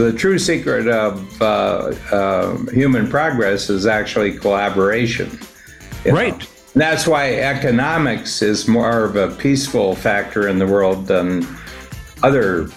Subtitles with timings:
[0.00, 5.38] The true secret of uh, uh, human progress is actually collaboration.
[6.06, 6.38] Right.
[6.38, 6.46] Know?
[6.74, 11.46] That's why economics is more of a peaceful factor in the world than
[12.22, 12.68] other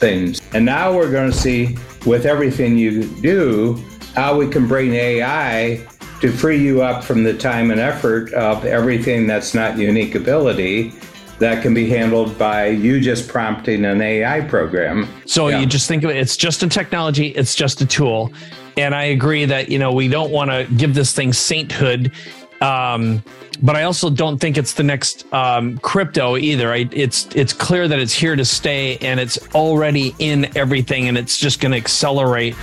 [0.00, 0.42] things.
[0.52, 3.82] And now we're going to see with everything you do
[4.14, 5.86] how we can bring AI
[6.20, 10.92] to free you up from the time and effort of everything that's not unique ability
[11.40, 15.08] that can be handled by you just prompting an AI program.
[15.26, 15.58] So yeah.
[15.58, 18.32] you just think of it, it's just a technology, it's just a tool.
[18.76, 22.12] And I agree that, you know, we don't want to give this thing sainthood.
[22.60, 23.22] Um,
[23.62, 26.72] but I also don't think it's the next um, crypto either.
[26.72, 31.18] I, it's it's clear that it's here to stay and it's already in everything and
[31.18, 32.54] it's just going to accelerate.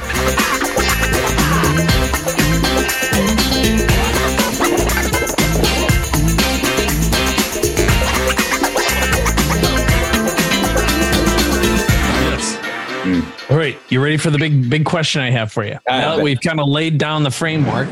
[13.89, 15.77] You ready for the big big question I have for you?
[15.87, 17.89] Uh, now that we've kind of laid down the framework.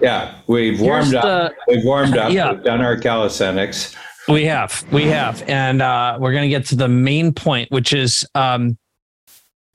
[0.00, 1.52] Yeah, we've warmed up.
[1.68, 2.32] We've warmed up.
[2.32, 2.52] Yeah.
[2.52, 3.94] We've done our calisthenics.
[4.28, 7.92] We have, we have, and uh, we're going to get to the main point, which
[7.92, 8.76] is um,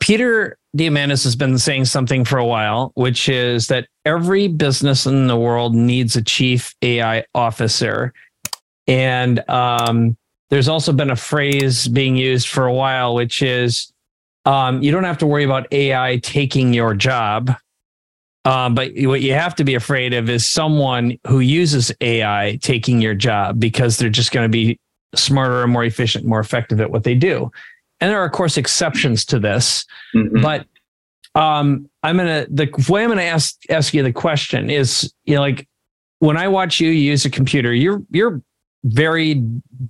[0.01, 5.27] Peter Diamandis has been saying something for a while, which is that every business in
[5.27, 8.13] the world needs a chief AI officer,
[8.87, 10.17] and um,
[10.49, 13.93] there's also been a phrase being used for a while, which is
[14.45, 17.55] um, you don't have to worry about AI taking your job.
[18.43, 22.99] Um, but what you have to be afraid of is someone who uses AI taking
[22.99, 24.79] your job because they're just going to be
[25.13, 27.51] smarter and more efficient, more effective at what they do.
[27.99, 29.85] And there are, of course, exceptions to this.
[30.15, 30.41] Mm-hmm.
[30.41, 30.65] But
[31.35, 35.41] um, I'm gonna the way I'm gonna ask ask you the question is, you know,
[35.41, 35.67] like
[36.19, 38.41] when I watch you use a computer, you're you're
[38.83, 39.35] very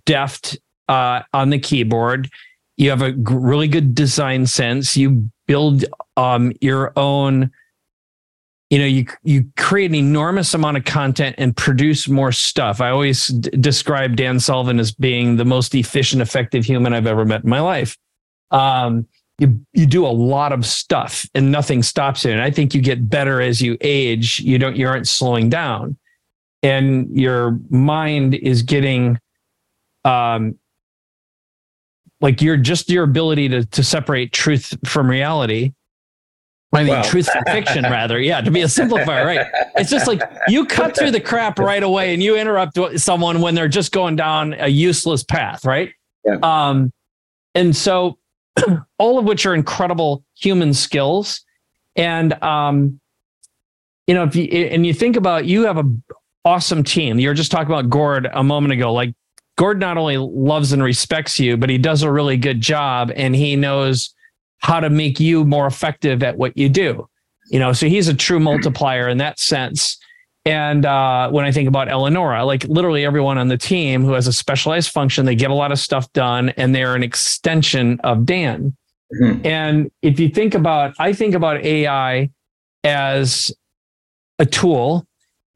[0.06, 2.30] deft uh, on the keyboard
[2.82, 4.98] you have a really good design sense.
[4.98, 5.86] You build
[6.18, 7.52] um, your own
[8.72, 12.82] you know you you create an enormous amount of content and produce more stuff.
[12.82, 17.26] I always d- describe dan sullivan as being the most efficient effective human i've ever
[17.26, 17.98] met in my life.
[18.50, 19.06] Um,
[19.38, 22.82] you you do a lot of stuff and nothing stops it and i think you
[22.82, 24.40] get better as you age.
[24.40, 25.98] You don't you aren't slowing down.
[26.64, 29.20] And your mind is getting
[30.06, 30.58] um,
[32.22, 35.74] like you're just your ability to to separate truth from reality
[36.74, 38.20] I mean, truth from fiction, rather.
[38.20, 39.48] Yeah, to be a simplifier, right?
[39.76, 43.56] It's just like you cut through the crap right away and you interrupt someone when
[43.56, 45.92] they're just going down a useless path, right?
[46.24, 46.38] Yeah.
[46.42, 46.94] Um,
[47.56, 48.18] and so,
[48.98, 51.44] all of which are incredible human skills.
[51.98, 53.02] And, um,
[54.08, 55.84] you know, if you, and you think about, you have a
[56.46, 57.20] awesome team.
[57.20, 58.94] You're just talking about Gord a moment ago.
[58.94, 59.14] Like
[59.62, 63.36] Gord not only loves and respects you, but he does a really good job and
[63.36, 64.12] he knows
[64.58, 67.08] how to make you more effective at what you do.
[67.52, 70.00] You know, so he's a true multiplier in that sense.
[70.46, 74.26] And uh, when I think about Eleonora, like literally everyone on the team who has
[74.26, 78.26] a specialized function, they get a lot of stuff done and they're an extension of
[78.26, 78.76] Dan.
[79.22, 79.46] Mm-hmm.
[79.46, 82.32] And if you think about, I think about AI
[82.84, 83.54] as
[84.40, 85.06] a tool.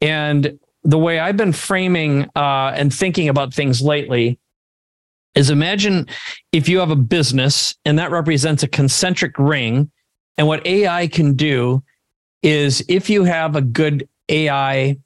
[0.00, 4.38] And the way I've been framing uh, and thinking about things lately
[5.34, 6.06] is imagine
[6.52, 9.90] if you have a business and that represents a concentric ring.
[10.38, 11.82] And what AI can do
[12.42, 14.96] is if you have a good AI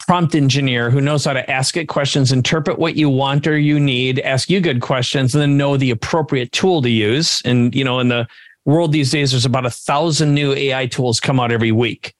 [0.00, 3.80] prompt engineer who knows how to ask it questions, interpret what you want or you
[3.80, 7.40] need, ask you good questions, and then know the appropriate tool to use.
[7.46, 8.28] And, you know, in the
[8.66, 12.14] world these days, there's about a thousand new AI tools come out every week.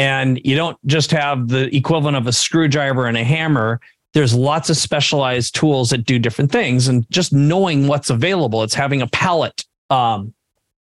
[0.00, 3.82] And you don't just have the equivalent of a screwdriver and a hammer.
[4.14, 6.88] There's lots of specialized tools that do different things.
[6.88, 10.32] And just knowing what's available, it's having a palette um,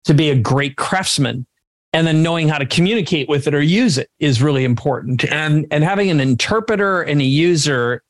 [0.06, 1.46] to be a great craftsman.
[1.94, 5.32] And then knowing how to communicate with it or use it is really important.
[5.32, 8.02] And, and having an interpreter and a user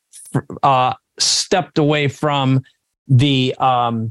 [0.62, 2.64] uh, stepped away from
[3.08, 4.10] the um,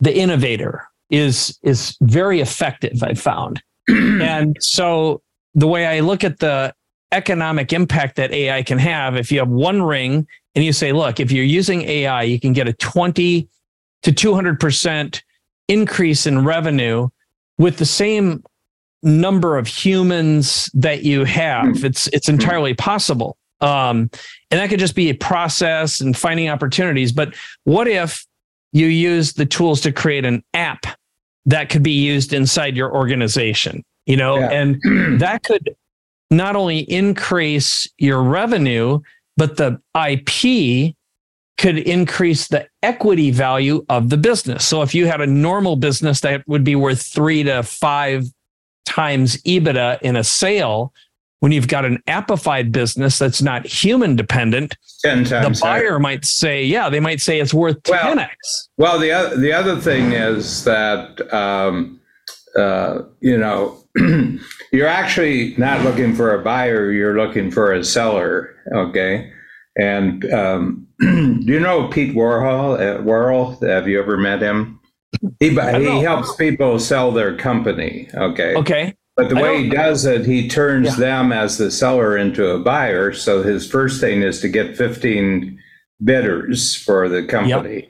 [0.00, 3.02] the innovator is is very effective.
[3.02, 5.22] I found, and so
[5.58, 6.72] the way I look at the
[7.10, 11.18] economic impact that AI can have, if you have one ring and you say, look,
[11.18, 13.48] if you're using AI, you can get a 20
[14.02, 15.22] to 200%
[15.66, 17.08] increase in revenue
[17.58, 18.44] with the same
[19.02, 21.78] number of humans that you have.
[21.78, 21.86] Hmm.
[21.86, 23.36] It's, it's entirely possible.
[23.60, 24.10] Um,
[24.52, 27.10] and that could just be a process and finding opportunities.
[27.10, 27.34] But
[27.64, 28.24] what if
[28.72, 30.86] you use the tools to create an app
[31.46, 33.82] that could be used inside your organization?
[34.08, 34.50] You know, yeah.
[34.50, 34.80] and
[35.20, 35.76] that could
[36.30, 39.00] not only increase your revenue,
[39.36, 40.96] but the IP
[41.58, 44.64] could increase the equity value of the business.
[44.64, 48.24] So if you had a normal business that would be worth three to five
[48.86, 50.92] times EBITDA in a sale,
[51.40, 56.88] when you've got an appified business that's not human dependent, the buyer might say, yeah,
[56.88, 58.28] they might say it's worth well, 10x.
[58.76, 61.97] Well, the other, the other thing is that, um,
[62.58, 63.82] uh, you know,
[64.72, 68.54] you're actually not looking for a buyer, you're looking for a seller.
[68.74, 69.32] Okay.
[69.76, 72.80] And um, do you know Pete Warhol?
[72.80, 74.80] at Warhol, have you ever met him?
[75.40, 78.08] He, he helps people sell their company.
[78.14, 78.54] Okay.
[78.56, 78.94] Okay.
[79.16, 80.94] But the way he does it, he turns yeah.
[80.94, 83.12] them as the seller into a buyer.
[83.12, 85.58] So his first thing is to get 15
[86.04, 87.74] bidders for the company.
[87.74, 87.88] Yep.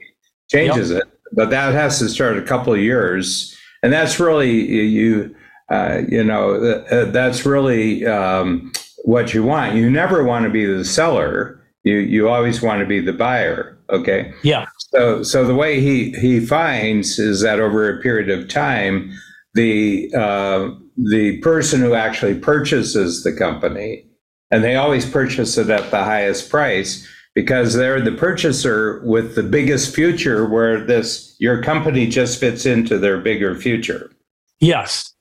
[0.49, 1.03] Changes yep.
[1.03, 5.35] it, but that has to start a couple of years, and that's really you.
[5.69, 8.71] Uh, you know, uh, that's really um,
[9.03, 9.75] what you want.
[9.75, 11.61] You never want to be the seller.
[11.83, 13.77] You you always want to be the buyer.
[13.91, 14.33] Okay.
[14.43, 14.65] Yeah.
[14.91, 19.11] So so the way he he finds is that over a period of time,
[19.53, 24.05] the uh, the person who actually purchases the company,
[24.51, 27.07] and they always purchase it at the highest price
[27.39, 32.97] because they're the purchaser with the biggest future where this your company just fits into
[32.97, 34.11] their bigger future.
[34.59, 35.13] Yes.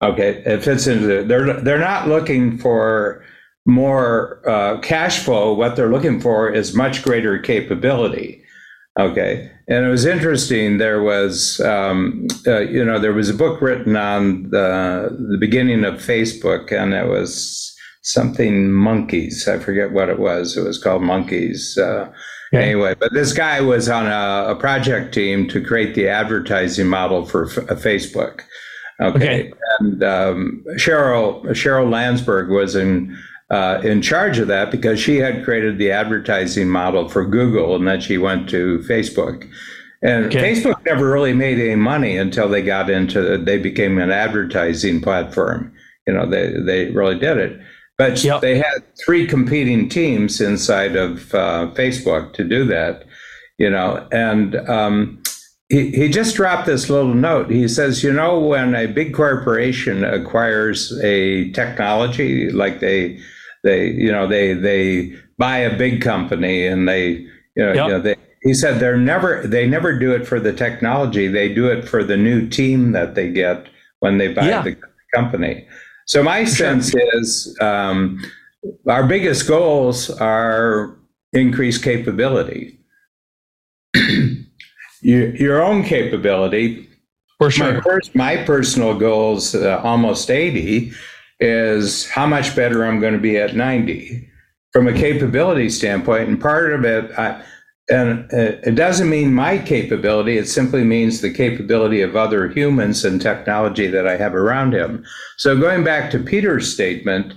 [0.00, 3.22] Okay, it fits into the, they're they're not looking for
[3.66, 5.52] more uh, cash flow.
[5.52, 8.42] What they're looking for is much greater capability.
[8.98, 10.78] Okay, and it was interesting.
[10.78, 15.84] There was, um, uh, you know, there was a book written on the the beginning
[15.84, 17.75] of Facebook, and it was
[18.06, 19.48] something monkeys.
[19.48, 20.56] I forget what it was.
[20.56, 21.76] It was called monkeys.
[21.76, 22.08] Uh,
[22.54, 22.62] okay.
[22.62, 27.26] Anyway, but this guy was on a, a, project team to create the advertising model
[27.26, 28.42] for F- uh, Facebook.
[29.00, 29.52] Okay, okay.
[29.80, 33.18] and um, Sheryl Sheryl Sandberg was in
[33.50, 37.86] uh, in charge of that because she had created the advertising model for Google and
[37.86, 39.48] then she went to Facebook.
[40.02, 40.52] And okay.
[40.52, 45.74] Facebook never really made any money until they got into they became an advertising platform.
[46.06, 47.60] You know, they they really did it.
[47.98, 48.42] But yep.
[48.42, 53.04] they had three competing teams inside of uh, Facebook to do that.
[53.58, 55.22] You know, and um,
[55.68, 57.50] he, he just dropped this little note.
[57.50, 63.18] He says, you know, when a big corporation acquires a technology like they
[63.64, 67.86] they, you know, they they buy a big company and they, you know, yep.
[67.86, 71.26] you know they, he said they're never they never do it for the technology.
[71.26, 73.66] They do it for the new team that they get
[74.00, 74.62] when they buy yeah.
[74.62, 74.76] the
[75.14, 75.66] company.
[76.06, 78.24] So my sense is um,
[78.88, 80.96] our biggest goals are
[81.32, 82.78] increased capability.
[85.02, 86.88] your, your own capability.
[87.38, 87.74] For sure.
[87.74, 90.92] My, pers- my personal goals, uh, almost 80,
[91.40, 94.30] is how much better I'm going to be at 90
[94.72, 96.28] from a capability standpoint.
[96.28, 97.42] And part of it, I,
[97.88, 103.22] and it doesn't mean my capability, it simply means the capability of other humans and
[103.22, 105.04] technology that I have around him.
[105.36, 107.32] So going back to Peter's statement,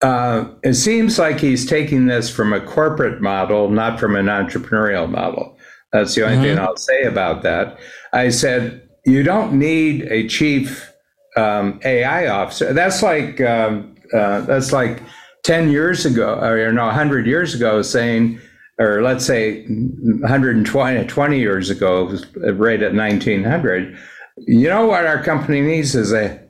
[0.00, 5.08] uh, it seems like he's taking this from a corporate model, not from an entrepreneurial
[5.08, 5.56] model.
[5.92, 6.44] That's the only mm-hmm.
[6.44, 7.78] thing I'll say about that.
[8.12, 10.92] I said, you don't need a chief
[11.36, 12.72] um, AI officer.
[12.72, 15.02] That's like um, uh, that's like
[15.44, 18.40] ten years ago, or no, hundred years ago, saying,
[18.82, 22.18] or let's say 120 20 years ago,
[22.54, 23.96] right at 1900.
[24.38, 26.42] You know what our company needs is a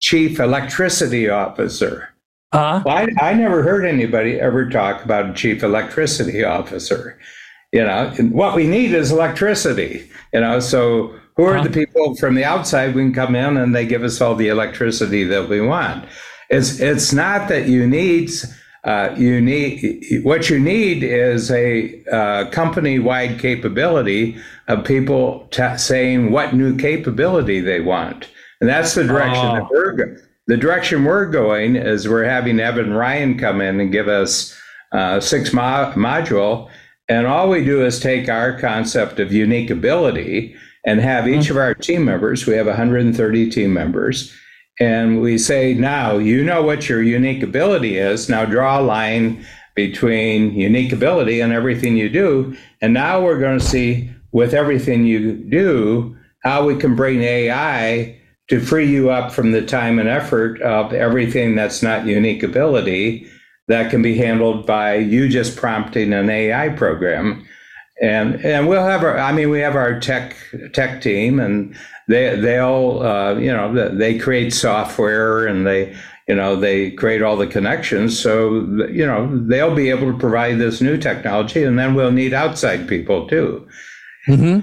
[0.00, 2.08] chief electricity officer.
[2.52, 2.82] Uh-huh.
[2.84, 7.18] Well, I, I never heard anybody ever talk about a chief electricity officer.
[7.72, 10.10] You know, what we need is electricity.
[10.32, 12.94] You know, so who are the people from the outside?
[12.94, 16.06] We can come in and they give us all the electricity that we want.
[16.50, 18.30] It's it's not that you need
[18.84, 24.36] uh, you need what you need is a uh, company-wide capability
[24.68, 28.28] of people t- saying what new capability they want,
[28.60, 29.54] and that's the direction oh.
[29.54, 30.16] that we're going.
[30.46, 34.58] The direction we're going is we're having Evan Ryan come in and give us
[34.92, 36.68] uh, six mo- module,
[37.08, 41.52] and all we do is take our concept of unique ability and have each mm-hmm.
[41.52, 44.34] of our team members, we have 130 team members,
[44.80, 48.30] and we say, now you know what your unique ability is.
[48.30, 49.44] Now draw a line
[49.76, 52.56] between unique ability and everything you do.
[52.80, 58.18] And now we're going to see with everything you do how we can bring AI
[58.48, 63.26] to free you up from the time and effort of everything that's not unique ability
[63.68, 67.46] that can be handled by you just prompting an AI program
[68.00, 70.36] and and we'll have our i mean we have our tech
[70.72, 71.76] tech team and
[72.10, 75.96] they they'll uh, you know they create software and they
[76.30, 78.18] you know they create all the connections.
[78.18, 82.34] So you know they'll be able to provide this new technology and then we'll need
[82.34, 83.66] outside people too.
[84.28, 84.60] Mm-hmm.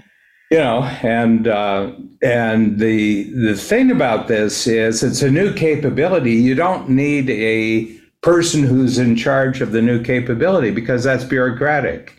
[0.52, 1.92] you know and uh,
[2.22, 6.34] and the the thing about this is it's a new capability.
[6.34, 7.86] You don't need a
[8.22, 12.17] person who's in charge of the new capability because that's bureaucratic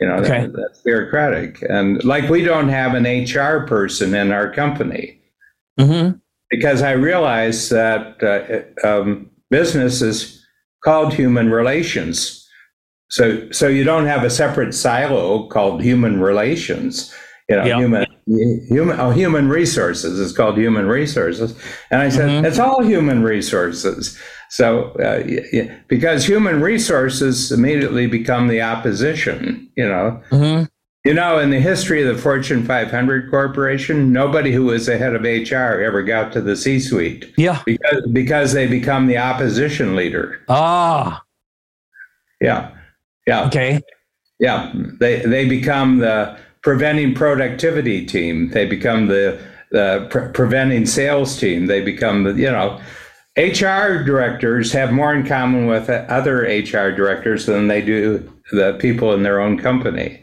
[0.00, 0.42] you know Okay.
[0.42, 5.20] that- that's bureaucratic and like we don't have an hr person in our company
[5.78, 6.16] Mm-hmm.
[6.48, 10.42] because I realize that uh, um, business is
[10.82, 12.48] called human relations.
[13.10, 17.14] So, so you don't have a separate silo called human relations.
[17.50, 17.76] You know, Yeah.
[17.78, 18.06] human,
[18.70, 21.54] human, oh, human resources is called human resources.
[21.90, 22.46] And I said, Mhm.
[22.46, 24.18] it's all human resources.
[24.50, 25.22] So, uh,
[25.88, 30.64] because human resources immediately become the opposition, you know, Mm-hmm.
[31.04, 35.14] you know, in the history of the Fortune 500 corporation, nobody who was the head
[35.14, 37.60] of HR ever got to the C-suite Yeah.
[37.66, 40.40] because because they become the opposition leader.
[40.48, 41.22] Ah.
[42.40, 42.70] Yeah,
[43.26, 43.80] yeah, Okay.
[44.38, 44.72] yeah.
[45.00, 48.50] They they become the preventing productivity team.
[48.50, 49.38] They become the
[49.70, 51.66] the pre- preventing sales team.
[51.66, 52.80] They become the you know.
[53.36, 59.12] HR directors have more in common with other HR directors than they do the people
[59.12, 60.22] in their own company.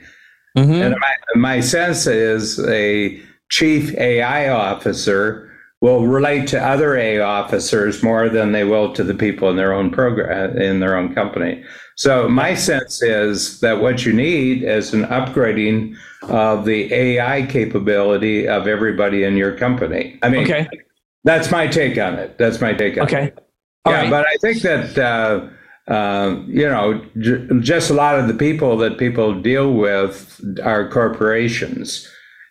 [0.57, 0.73] Mm-hmm.
[0.73, 5.51] And my, my sense is a chief AI officer
[5.81, 9.73] will relate to other AI officers more than they will to the people in their
[9.73, 11.61] own program in their own company.
[11.97, 18.47] So my sense is that what you need is an upgrading of the AI capability
[18.47, 20.17] of everybody in your company.
[20.23, 20.67] I mean, Okay.
[21.23, 22.37] That's my take on it.
[22.37, 23.13] That's my take on it.
[23.13, 23.31] Okay.
[23.87, 24.09] Yeah, right.
[24.09, 28.77] but I think that uh, uh, you know, j- just a lot of the people
[28.77, 32.07] that people deal with are corporations,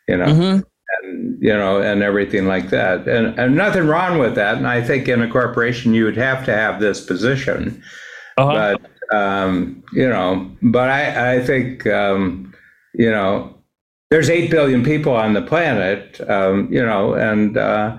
[0.08, 0.60] you know, Mm-hmm.
[1.02, 4.56] and you know, and everything like that, and and nothing wrong with that.
[4.58, 7.82] And I think in a corporation you would have to have this position,
[8.36, 8.76] Uh-huh.
[8.78, 12.52] but um, you know, but I I think um,
[12.94, 13.54] you know,
[14.10, 17.96] there's eight billion people on the planet, um, you know, and uh,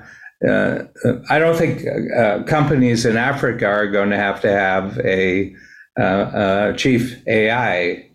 [0.47, 0.83] uh,
[1.29, 1.85] I don't think
[2.15, 5.55] uh, companies in Africa are going to have to have a,
[5.99, 8.09] uh, uh chief AI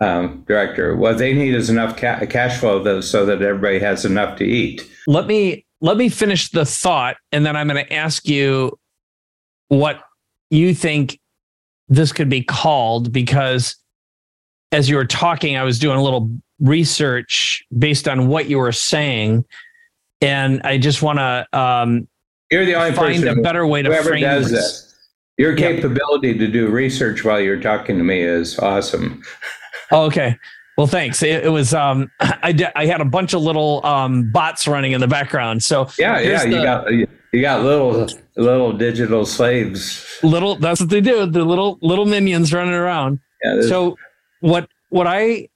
[0.00, 0.96] um, director.
[0.96, 4.44] What they need is enough ca- cash flow though, so that everybody has enough to
[4.44, 4.82] eat.
[5.06, 8.78] let me let me finish the thought and then i'm going to ask you
[9.68, 10.00] what
[10.48, 11.18] you think
[11.88, 13.76] this could be called because
[14.70, 18.72] as you were talking i was doing a little research based on what you were
[18.72, 19.44] saying
[20.22, 22.06] and i just want to um,
[22.50, 24.88] You're the only find person a better way to frame does this.
[25.38, 25.72] Your Yeah.
[25.72, 29.22] capability to do research while you're talking to me is awesome.
[29.94, 30.38] Oh, okay.
[30.78, 31.22] Well, thanks.
[31.22, 34.92] It, it was um, I did, I had a bunch of little um, bots running
[34.92, 35.62] in the background.
[35.62, 36.44] So Yeah, yeah.
[36.44, 36.90] You the- got
[37.34, 40.18] you got little little digital slaves.
[40.22, 41.26] little that's what they do.
[41.26, 43.18] The little little minions running around.
[43.44, 43.96] Yeah, so
[44.40, 45.48] what what i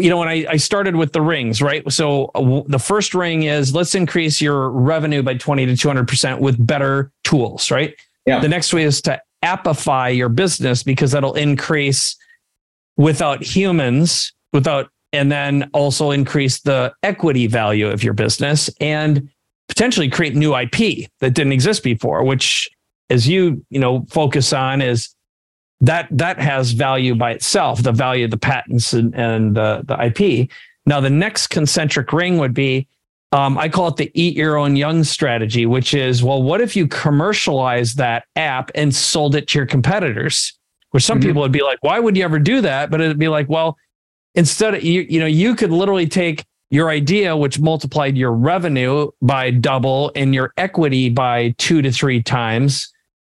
[0.00, 3.14] you know when I, I started with the rings right so uh, w- the first
[3.14, 7.94] ring is let's increase your revenue by 20 to 200% with better tools right
[8.26, 8.40] Yeah.
[8.40, 12.16] the next way is to appify your business because that'll increase
[12.96, 19.28] without humans without and then also increase the equity value of your business and
[19.68, 20.76] potentially create new ip
[21.20, 22.68] that didn't exist before which
[23.08, 25.14] as you you know focus on is
[25.80, 30.04] that that has value by itself, the value of the patents and, and the, the
[30.04, 30.50] IP.
[30.86, 32.86] Now, the next concentric ring would be,
[33.32, 36.76] um, I call it the eat your own young strategy, which is, well, what if
[36.76, 40.52] you commercialize that app and sold it to your competitors?
[40.90, 41.22] Where some Mhm.
[41.24, 42.90] people would be like, why would you ever do that?
[42.90, 43.76] But it'd be like, well,
[44.34, 49.10] instead of you, you know, you could literally take your idea, which multiplied your revenue
[49.22, 52.92] by double and your equity by two to three times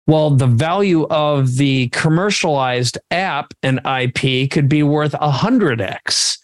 [0.07, 6.39] well, the value of the commercialized app and IP could be worth a hundred X.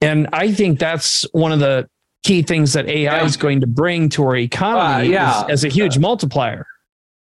[0.00, 1.88] And I think that's one of the
[2.22, 3.24] key things that AI Yeah.
[3.24, 5.44] is going to bring to our economy Uh, yeah.
[5.46, 6.66] is- as a huge multiplier.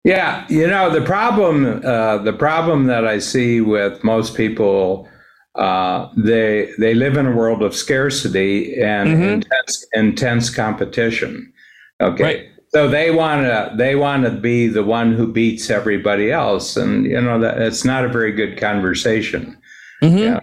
[0.03, 1.81] Yeah, you know the problem.
[1.83, 5.07] Uh, the problem that I see with most people,
[5.55, 9.33] uh, they they live in a world of scarcity and Mhm.
[9.33, 11.51] intense intense competition.
[11.99, 12.45] Okay, Right.
[12.75, 17.05] So they want to they want to be the one who beats everybody else, and
[17.05, 19.57] you know that it's not a very good conversation.
[20.03, 20.19] Mhm.
[20.19, 20.39] Yeah.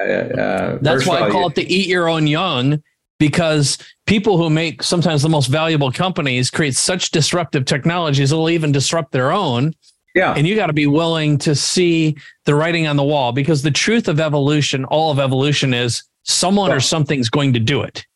[0.00, 2.82] Uh, uh, That's why of I call you- it the eat your own young,
[3.18, 8.72] because people who make sometimes the most valuable companies create such disruptive technologies, it'll even
[8.72, 9.74] disrupt their own.
[10.14, 10.32] yeah.
[10.34, 12.16] and you got to be willing to see
[12.46, 16.72] the writing on the wall because the truth of evolution all of evolution is someone
[16.72, 18.06] or something's going to do it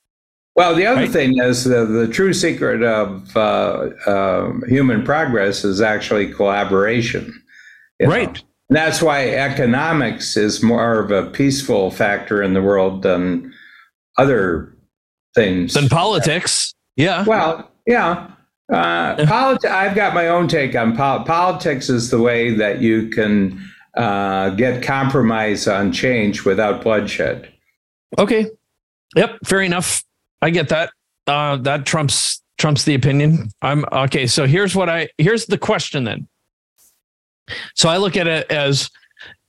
[0.56, 1.10] Well, the other right?
[1.10, 7.32] thing is the, the true secret of uh, uh, human progress is actually collaboration.
[8.02, 8.32] Right.
[8.32, 8.40] Know?
[8.68, 13.52] And that's why economics is more of a peaceful factor in the world than
[14.16, 14.76] other
[15.34, 15.74] things.
[15.74, 16.74] Than politics.
[16.96, 17.24] Yeah.
[17.24, 18.30] Well, yeah.
[18.72, 21.88] Uh, politi- I've got my own take on pol- politics.
[21.88, 23.60] Is the way that you can
[23.96, 27.52] uh, get compromise on change without bloodshed.
[28.18, 28.46] Okay.
[29.16, 29.38] Yep.
[29.44, 30.04] Fair enough.
[30.42, 30.92] I get that.
[31.26, 33.50] Uh, that trumps trumps the opinion.
[33.62, 34.26] I'm okay.
[34.26, 36.28] So here's what I here's the question then.
[37.74, 38.90] So I look at it as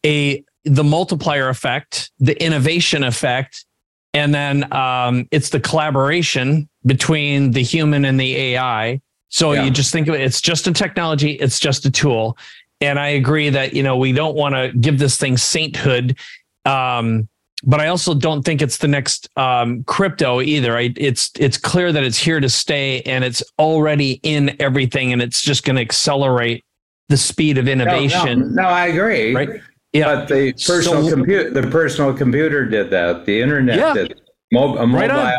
[0.05, 3.65] a the multiplier effect, the innovation effect,
[4.13, 9.01] and then um, it's the collaboration between the human and the AI.
[9.29, 9.63] So yeah.
[9.63, 12.38] you just think of it, it's just a technology, it's just a tool.
[12.81, 16.17] And I agree that, you know, we don't want to give this thing sainthood.
[16.65, 17.29] Um,
[17.63, 20.77] but I also don't think it's the next um, crypto either.
[20.77, 25.22] I, it's it's clear that it's here to stay and it's already in everything and
[25.22, 26.63] it's just going to accelerate
[27.10, 28.39] the speed of innovation.
[28.39, 29.36] No, no, no I agree.
[29.36, 29.62] Right?
[29.94, 30.15] Yeah.
[30.15, 33.25] But the personal so, computer, the personal computer did that.
[33.25, 33.94] The internet yeah.
[33.94, 34.22] did.
[34.53, 35.38] Mo- mobile, right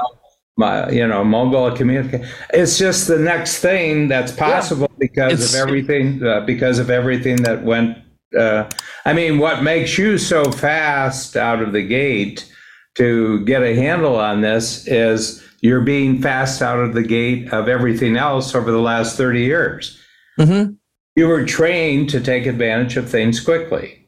[0.56, 2.26] my, you know, mobile communication.
[2.52, 4.96] It's just the next thing that's possible yeah.
[4.98, 6.22] because it's, of everything.
[6.24, 7.98] Uh, because of everything that went.
[8.34, 8.68] Uh,
[9.04, 12.50] I mean, what makes you so fast out of the gate
[12.94, 17.68] to get a handle on this is you're being fast out of the gate of
[17.68, 19.98] everything else over the last 30 years.
[20.38, 20.72] Mm-hmm.
[21.16, 24.06] You were trained to take advantage of things quickly.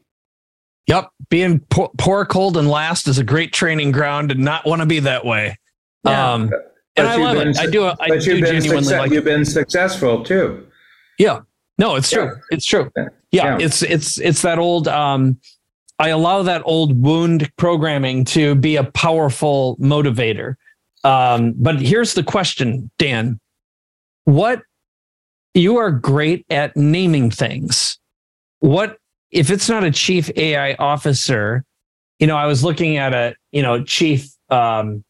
[0.87, 1.09] Yep.
[1.29, 4.85] Being poor, poor, cold, and last is a great training ground and not want to
[4.85, 5.57] be that way.
[6.03, 6.33] Yeah.
[6.33, 6.51] Um,
[6.95, 7.57] and I love it.
[7.57, 7.85] I do.
[7.85, 10.67] I but do you've been genuinely success, like You've been successful too.
[11.17, 11.41] Yeah.
[11.77, 12.25] No, it's true.
[12.25, 12.41] Yeah.
[12.51, 12.91] It's true.
[13.35, 13.57] Yeah.
[13.57, 13.65] yeah.
[13.65, 15.39] It's, it's, it's that old, um,
[15.99, 20.55] I allow that old wound programming to be a powerful motivator.
[21.03, 23.39] Um, but here's the question, Dan.
[24.25, 24.63] What
[25.53, 27.97] you are great at naming things.
[28.59, 28.97] What
[29.31, 31.63] if it's not a chief AI officer?
[32.19, 34.27] You know, I was looking at a you know chief.
[34.49, 35.04] Um,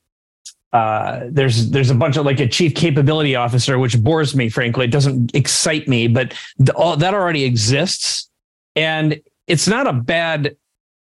[0.74, 4.50] uh, there's there's a bunch of like a chief capability officer, which bores me.
[4.50, 8.30] Frankly, it doesn't excite me, but the, all, that already exists,
[8.76, 10.58] and it's not a bad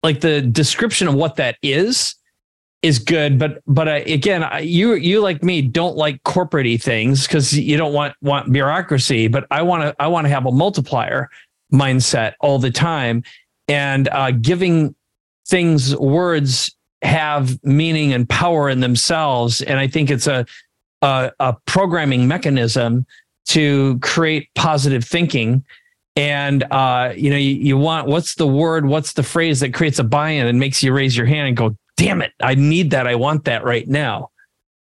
[0.04, 2.16] like the description of what that is
[2.84, 7.58] is good, but but uh, again, you you like me don't like corporatey things because
[7.58, 9.30] you don't want want bureaucracy.
[9.30, 11.30] But I want to I want to have a multiplier
[11.72, 13.24] mindset all the time,
[13.70, 14.94] and uh, giving
[15.48, 19.62] things words have meaning and power in themselves.
[19.62, 20.46] And I think it's a
[21.02, 23.06] a, a programming mechanism
[23.48, 25.66] to create positive thinking
[26.16, 30.00] and uh, you know you, you, want what's the word what's the phrase that creates
[30.00, 33.08] a buy-in and makes you raise your hand and go damn it, I need that.
[33.08, 34.30] I want that right now.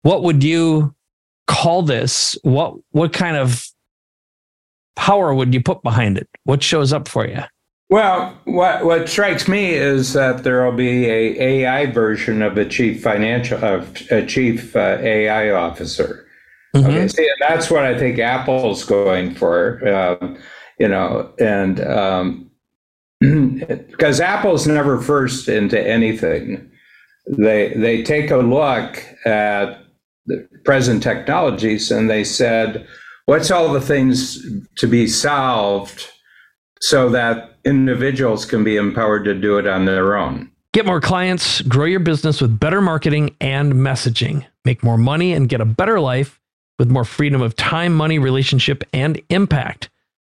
[0.02, 0.94] What would you
[1.46, 2.36] call this?
[2.42, 3.66] What what kind of
[4.96, 6.28] power would you put behind it?
[6.44, 7.42] What shows up for you?
[7.94, 12.68] Well, what what strikes me is that there will be a AI version of a
[12.68, 16.26] chief financial of a chief uh, AI officer.
[16.74, 16.88] Mm-hmm.
[16.88, 19.86] Okay, see, that's what I think Apple's going for.
[19.86, 20.36] Um,
[20.80, 22.50] you know, and um,
[23.20, 26.68] because Apple's never first into anything
[27.28, 29.78] they they take a look at
[30.26, 32.88] the present technologies and they said,
[33.26, 34.44] what's all the things
[34.78, 36.10] to be solved
[36.88, 40.50] so that individuals can be empowered to do it on their own.
[40.72, 45.48] Get more clients, grow your business with better marketing and messaging, make more money and
[45.48, 46.40] get a better life
[46.78, 49.88] with more freedom of time, money, relationship, and impact.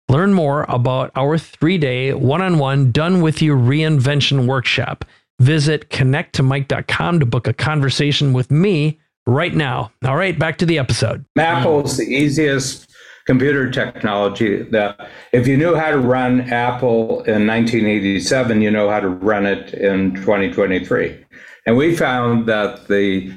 [0.08, 5.04] Learn more about our three day one on one done with you reinvention workshop
[5.42, 9.90] Visit connecttomike.com to book a conversation with me right now.
[10.04, 11.24] All right, back to the episode.
[11.36, 12.88] Apple is the easiest
[13.26, 19.00] computer technology that if you knew how to run Apple in 1987, you know how
[19.00, 21.24] to run it in 2023.
[21.66, 23.32] And we found that the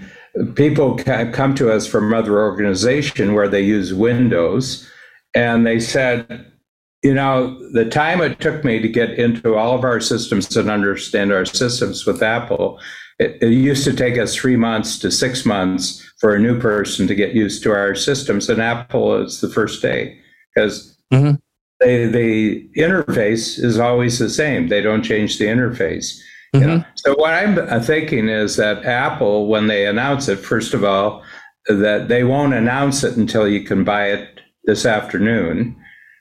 [0.56, 4.90] people come to us from other organization where they use Windows
[5.34, 6.52] and they said
[7.06, 10.72] you know, the time it took me to get into all of our systems and
[10.72, 12.80] understand our systems with Apple,
[13.20, 17.08] it, it, used to take us three months to six months for a new person
[17.08, 18.50] to get used to our systems.
[18.50, 20.20] And Apple is the first day
[20.54, 21.36] because mm-hmm.
[21.80, 24.68] they, the interface is always the same.
[24.68, 26.20] They don't change the interface.
[26.54, 26.62] Mm-hmm.
[26.62, 26.86] You know?
[26.96, 31.24] So what I'm thinking is that Apple, when they announce it, first of all,
[31.68, 35.76] that they won't announce it until you can buy it this afternoon.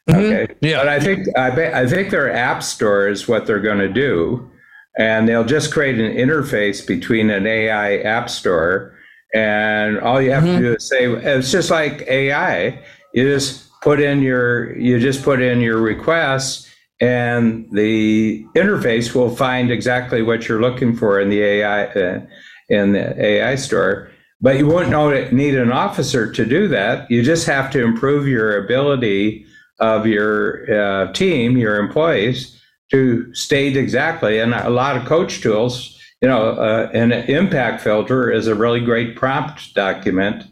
[0.09, 0.21] Mm-hmm.
[0.21, 0.55] Okay.
[0.61, 0.79] Yeah.
[0.79, 4.51] But I think I, I think their app store is what they're going to do,
[4.99, 8.95] and they'll just create an interface between an AI app store
[9.35, 10.63] and all you have mm-hmm.
[10.63, 12.81] to do is say it's just like AI.
[13.13, 19.35] You just put in your you just put in your requests, and the interface will
[19.35, 22.21] find exactly what you're looking for in the AI uh,
[22.69, 24.11] in the AI store.
[24.41, 27.11] But you won't know need an officer to do that.
[27.11, 29.47] You just have to improve your ability
[29.81, 32.54] of your uh, team, your employees,
[32.90, 34.38] to state exactly.
[34.38, 38.81] And a lot of coach tools, you know, uh, an impact filter is a really
[38.81, 40.44] great prompt document.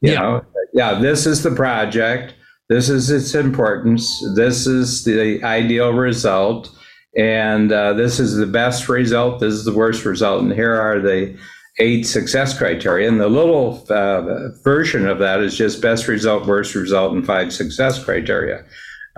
[0.00, 0.20] You yeah.
[0.20, 2.34] know, yeah, this is the project.
[2.68, 4.24] This is its importance.
[4.34, 6.70] This is the ideal result.
[7.16, 9.40] And uh, this is the best result.
[9.40, 10.42] This is the worst result.
[10.42, 11.36] And here are the
[11.78, 13.08] eight success criteria.
[13.08, 17.52] And the little uh, version of that is just best result, worst result, and five
[17.52, 18.64] success criteria.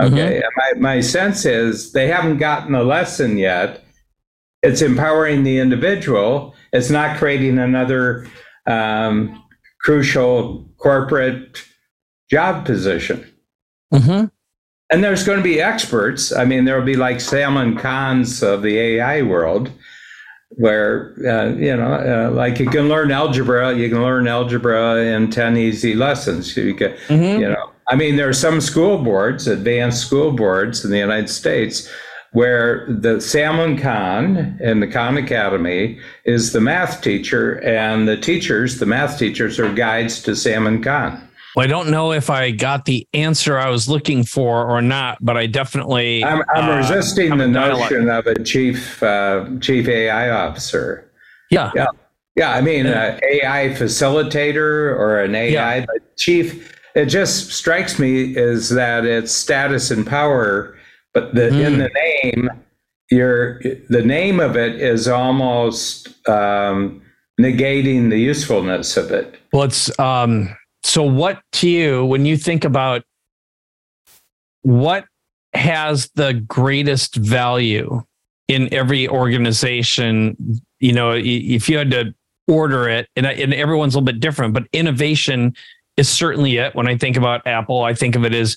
[0.01, 0.43] Okay.
[0.43, 0.81] Mm-hmm.
[0.81, 3.85] My, my sense is they haven't gotten the lesson yet.
[4.63, 8.27] It's empowering the individual, it's not creating another
[8.67, 9.45] um,
[9.81, 11.63] crucial corporate
[12.31, 13.31] job position.
[13.93, 14.27] Mm-hmm.
[14.91, 16.33] And there's going to be experts.
[16.33, 19.71] I mean, there will be like Salman Khans of the AI world
[20.57, 25.31] where uh, you know, uh, like you can learn algebra, you can learn algebra in
[25.31, 26.57] ten easy lessons.
[26.57, 27.41] You can, mm-hmm.
[27.41, 31.29] you know, I mean, there are some school boards, advanced school boards in the United
[31.29, 31.89] States,
[32.33, 38.79] where the Salman Khan in the Khan Academy is the math teacher, and the teachers,
[38.79, 41.29] the math teachers, are guides to Salman Khan.
[41.55, 45.19] Well, I don't know if I got the answer I was looking for or not,
[45.21, 46.25] but I definitely.
[46.25, 51.09] I'm, I'm uh, resisting the notion of a chief uh, chief AI officer.
[51.51, 51.87] Yeah, yeah,
[52.35, 52.51] yeah.
[52.51, 55.87] I mean, an AI facilitator or an AI yeah.
[56.17, 56.74] chief.
[56.95, 60.77] It just strikes me is that it's status and power,
[61.13, 61.67] but the, mm.
[61.67, 62.51] in the name,
[63.11, 67.03] your the name of it is almost um,
[67.41, 69.39] negating the usefulness of it.
[69.53, 69.97] Well, it's.
[69.99, 73.05] Um, so, what to you, when you think about
[74.63, 75.07] what
[75.55, 78.03] has the greatest value
[78.49, 82.15] in every organization, you know, if you had to
[82.47, 85.55] order it, and, and everyone's a little bit different, but innovation
[85.97, 86.75] is certainly it.
[86.75, 88.57] When I think about Apple, I think of it as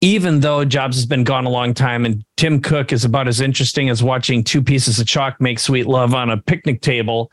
[0.00, 3.40] even though Jobs has been gone a long time and Tim Cook is about as
[3.40, 7.32] interesting as watching two pieces of chalk make sweet love on a picnic table,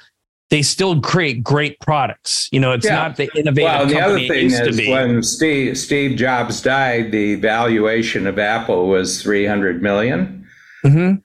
[0.50, 2.48] they still create great products.
[2.52, 2.96] You know, it's yeah.
[2.96, 8.28] not the innovative well, the other thing is when Steve Steve Jobs died, the valuation
[8.28, 10.48] of Apple was three hundred million,
[10.86, 11.16] mm-hmm.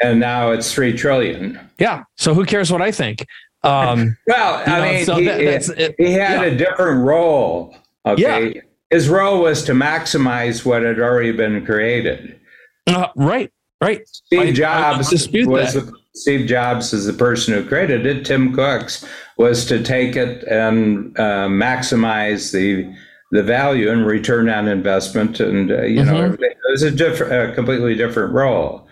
[0.00, 1.60] and now it's three trillion.
[1.78, 2.04] Yeah.
[2.16, 3.26] So who cares what I think?
[3.62, 6.42] Um, well, I know, mean, so he, that, he, had yeah.
[6.42, 7.74] a different role.
[8.04, 8.54] Okay.
[8.54, 8.60] Yeah.
[8.90, 12.38] His role was to maximize what had already been created.
[12.86, 13.52] Uh, right.
[13.80, 14.06] Right.
[14.08, 15.74] Steve I, Jobs I was.
[15.74, 18.24] The, Steve Jobs is the person who created it.
[18.24, 19.04] Tim Cook's
[19.36, 22.94] was to take it and uh, maximize the
[23.32, 26.10] the value and return on investment, and uh, you mm-hmm.
[26.10, 28.86] know it was a different, a completely different role.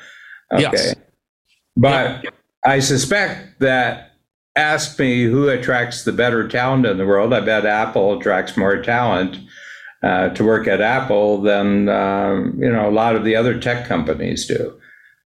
[0.52, 0.94] Okay, yes.
[1.76, 2.30] but yeah.
[2.66, 4.13] I suspect that
[4.56, 7.32] ask me who attracts the better talent in the world.
[7.32, 9.38] I bet Apple attracts more talent
[10.02, 13.86] uh, to work at Apple than um, you know a lot of the other tech
[13.86, 14.78] companies do.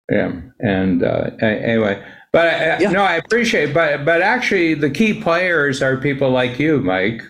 [0.09, 2.91] Yeah, and uh, anyway, but uh, yeah.
[2.91, 3.73] no, I appreciate.
[3.73, 7.23] But but actually, the key players are people like you, Mike,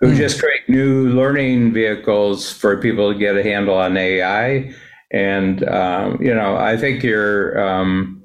[0.00, 0.16] who mm.
[0.16, 4.72] just create new learning vehicles for people to get a handle on AI.
[5.12, 7.60] And um, you know, I think you're.
[7.60, 8.15] Um,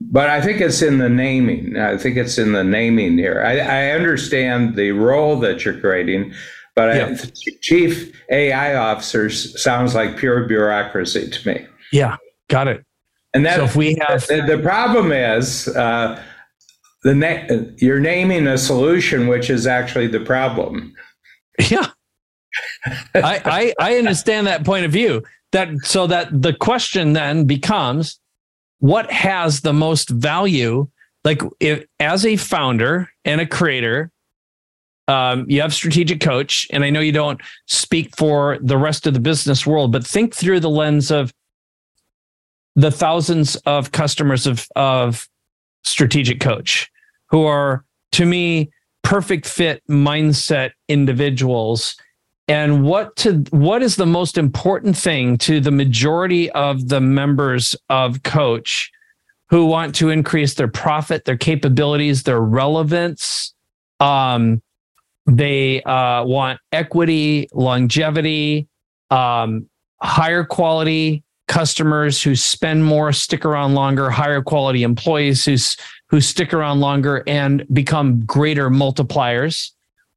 [0.00, 1.76] but I think it's in the naming.
[1.76, 3.42] I think it's in the naming here.
[3.42, 6.34] I, I understand the role that you're creating,
[6.74, 7.16] but yeah.
[7.18, 7.30] I,
[7.60, 11.66] chief AI officers sounds like pure bureaucracy to me.
[11.92, 12.16] Yeah,
[12.48, 12.84] got it.
[13.32, 16.22] And that, so if we have the, the problem is uh,
[17.02, 17.46] the na-
[17.78, 20.94] you're naming a solution, which is actually the problem.
[21.70, 21.86] Yeah,
[23.14, 25.22] I, I I understand that point of view.
[25.52, 28.18] That so that the question then becomes,
[28.78, 30.88] what has the most value?
[31.24, 34.10] Like if as a founder and a creator,
[35.08, 39.14] um, you have strategic coach, and I know you don't speak for the rest of
[39.14, 41.32] the business world, but think through the lens of
[42.74, 45.28] the thousands of customers of of
[45.84, 46.90] strategic coach
[47.30, 48.70] who are to me
[49.02, 51.96] perfect fit mindset individuals
[52.48, 57.74] and what to what is the most important thing to the majority of the members
[57.88, 58.90] of coach
[59.48, 63.54] who want to increase their profit their capabilities their relevance
[64.00, 64.62] um,
[65.26, 68.68] they uh, want equity longevity
[69.10, 69.68] um,
[70.00, 75.56] higher quality customers who spend more, stick around longer, higher quality employees who,
[76.08, 79.70] who stick around longer and become greater multipliers.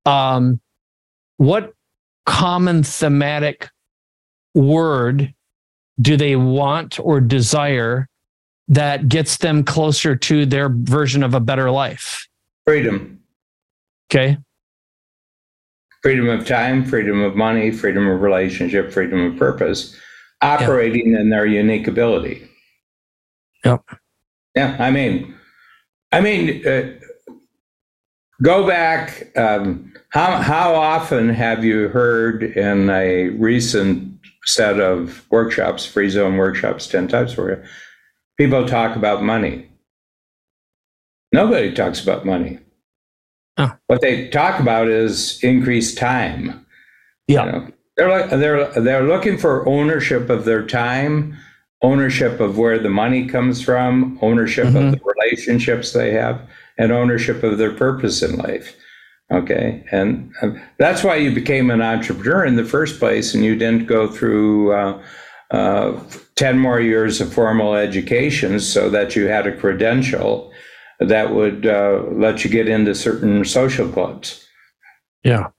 [0.06, 0.60] um,
[1.38, 1.74] what
[2.30, 3.70] common thematic
[4.54, 5.34] word
[6.00, 8.08] do they want or desire
[8.68, 12.28] that gets them closer to their version of a better life?
[12.68, 13.20] Freedom.
[14.10, 14.38] Okay.
[16.04, 19.98] Freedom of time, freedom of money, freedom of relationship, freedom of purpose,
[20.42, 22.48] operating in their unique ability.
[23.66, 23.84] Yep.
[24.56, 25.34] Yeah, I mean,
[26.12, 26.92] I mean, uh,
[28.42, 29.36] go back.
[29.38, 36.38] Um, how how often have you heard in a recent set of workshops, free zone
[36.38, 37.64] workshops, ten types where
[38.38, 39.70] people talk about money?
[41.32, 42.60] Nobody talks about money.
[43.58, 43.72] Oh.
[43.88, 46.66] What they talk about is increased time.
[47.28, 47.46] Yeah.
[47.46, 51.38] You know, they're like they're they're looking for ownership of their time,
[51.82, 54.88] ownership of where the money comes from, ownership Mhm.
[54.88, 56.42] of the relationships they have,
[56.80, 58.76] and ownership of their purpose in life.
[59.32, 63.56] Okay, and um, that's why you became an entrepreneur in the first place, and you
[63.56, 65.04] didn't go through uh,
[65.52, 70.52] uh, ten more years of formal education so that you had a credential
[71.00, 74.46] that would uh, let you get into certain social clubs.
[75.24, 75.50] Yeah.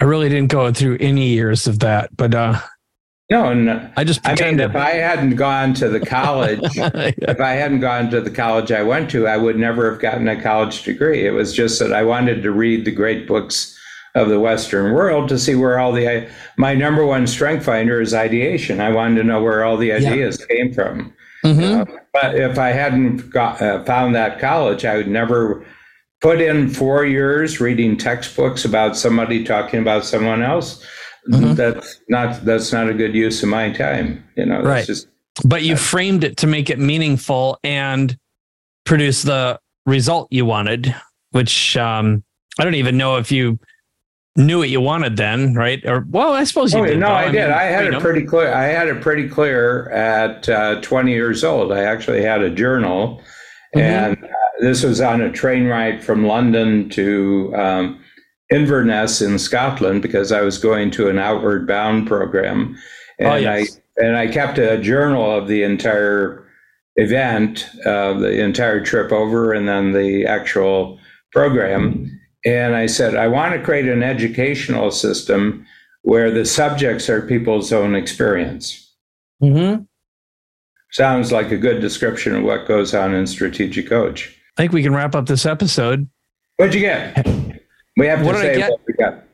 [0.00, 2.34] I really didn't go through any years of that, but
[3.32, 7.40] No, and uh, I just I mean, if I hadn't gone to the college, if
[7.40, 10.38] I hadn't gone to the college I went to, I would never have gotten a
[10.38, 11.26] college degree.
[11.26, 13.74] It was just that I wanted to read the great books
[14.14, 18.12] of the Western world to see where all the my number one strength finder is
[18.12, 18.82] ideation.
[18.82, 21.14] I wanted to know where all the ideas came from.
[21.42, 21.80] Mhm.
[21.80, 25.64] Uh, but if I hadn't got, uh, found that college, I would never
[26.20, 30.84] put in four years reading textbooks about somebody talking about someone else.
[31.28, 31.54] Mhm.
[31.56, 34.24] That's not that's not a good use of my time.
[34.36, 34.84] You know, Right.
[34.86, 35.08] just
[35.44, 38.16] but you framed it to make it meaningful and
[38.84, 40.94] produce the result you wanted,
[41.30, 42.22] which um,
[42.58, 43.58] I don't even know if you
[44.36, 45.80] knew what you wanted then, right?
[45.86, 46.98] Or well, I suppose you Oh, did.
[46.98, 47.14] no, though.
[47.14, 47.34] I did.
[47.34, 48.52] mean, I had it pretty clear.
[48.52, 51.70] I had it pretty clear at uh, 20 years old.
[51.72, 53.22] I actually had a journal,
[53.76, 53.80] Mhm.
[53.80, 54.28] and uh,
[54.60, 57.98] this was on a train ride from London to um,
[58.52, 62.76] Inverness in Scotland because I was going to an outward bound program,
[63.18, 63.78] and Oh, yes.
[63.98, 66.46] I and I kept a journal of the entire
[66.96, 70.98] event, uh, the entire trip over, and then the actual
[71.32, 72.10] program.
[72.44, 75.64] And I said, I want to create an educational system
[76.02, 78.92] where the subjects are people's own experience.
[79.42, 79.86] Mhm.
[80.90, 84.34] Sounds like a good description of what goes on in Strategic Coach.
[84.58, 86.08] I think we can wrap up this episode.
[86.56, 87.26] What'd you get?
[87.96, 89.24] We have to What say what we got.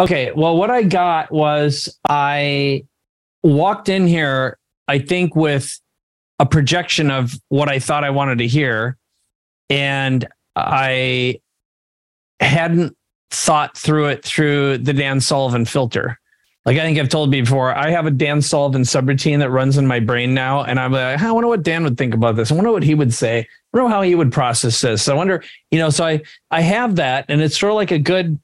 [0.00, 0.32] Okay.
[0.32, 2.84] Well, what I got was I
[3.42, 5.78] walked in here, I think, with
[6.38, 8.96] a projection of what I thought I wanted to hear.
[9.70, 11.40] And I
[12.40, 12.96] hadn't
[13.30, 16.18] thought through it through the Dan Sullivan filter.
[16.68, 19.86] Like I think I've told before, I have a Dan Sullivan subroutine that runs in
[19.86, 20.64] my brain now.
[20.64, 22.52] And I'm like, I wonder what Dan would think about this.
[22.52, 23.38] I wonder what he would say.
[23.72, 25.08] I wonder how he would process this.
[25.08, 27.98] I wonder, you know, so I I have that and it's sort of like a
[27.98, 28.38] good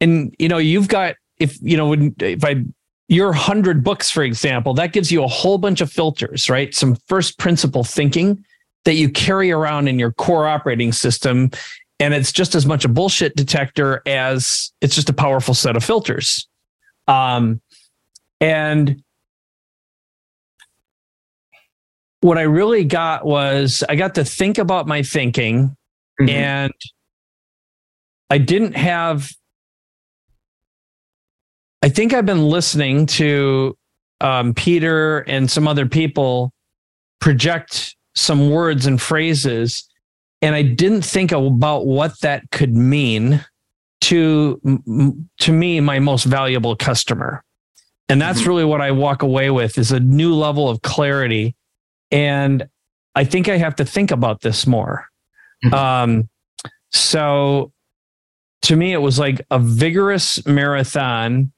[0.00, 2.64] and you know you've got if you know when if i
[3.08, 6.96] your 100 books for example that gives you a whole bunch of filters right some
[7.06, 8.44] first principle thinking
[8.84, 11.50] that you carry around in your core operating system
[11.98, 15.84] and it's just as much a bullshit detector as it's just a powerful set of
[15.84, 16.46] filters
[17.08, 17.60] um
[18.40, 19.02] and
[22.20, 25.76] what i really got was i got to think about my thinking
[26.20, 26.30] Mhm.
[26.30, 26.72] and
[28.30, 29.30] I didn't have.
[31.82, 33.76] I think I've been listening to
[34.20, 36.52] um, Peter and some other people
[37.20, 39.86] project some words and phrases,
[40.42, 43.44] and I didn't think about what that could mean
[44.02, 44.60] to
[45.40, 47.42] to me, my most valuable customer,
[48.08, 48.46] and that's Mhm.
[48.46, 51.54] really what I walk away with is a new level of clarity,
[52.10, 52.68] and
[53.14, 55.06] I think I have to think about this more.
[55.64, 55.72] Mhm.
[55.72, 56.28] Um,
[56.92, 57.72] so
[58.62, 61.52] to me, it was like a vigorous marathon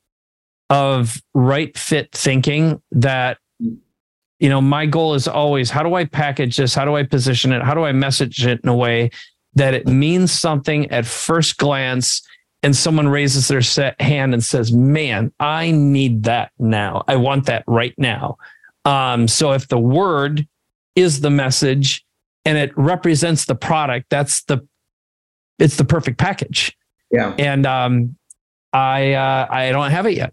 [0.70, 6.56] of right fit thinking that, you know, my goal is always how do I package
[6.58, 6.74] this?
[6.74, 7.62] How do I position it?
[7.62, 9.10] How do I message it in a way
[9.54, 12.22] that it means something at first glance
[12.62, 17.04] and someone raises their set hand and says, man, I need that now.
[17.08, 18.36] I want that right now.
[18.84, 20.46] Um, so if the word
[20.96, 22.04] is the message
[22.44, 24.66] and it represents the product, that's the
[25.58, 26.76] it's the perfect package.
[27.10, 27.34] Yeah.
[27.38, 28.16] And um,
[28.72, 30.32] I uh, I don't have it yet.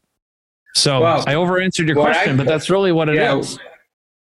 [0.76, 3.60] So Well, I over answered your question, I- but that's really what it is.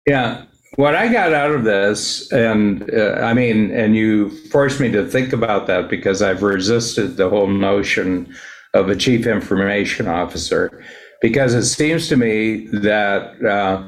[0.07, 0.45] Yeah.
[0.77, 5.07] What I got out of this, and uh, I mean, and you forced me to
[5.07, 8.35] think about that because I've resisted the whole notion
[8.73, 10.83] of a chief information officer,
[11.21, 13.87] because it seems to me that uh,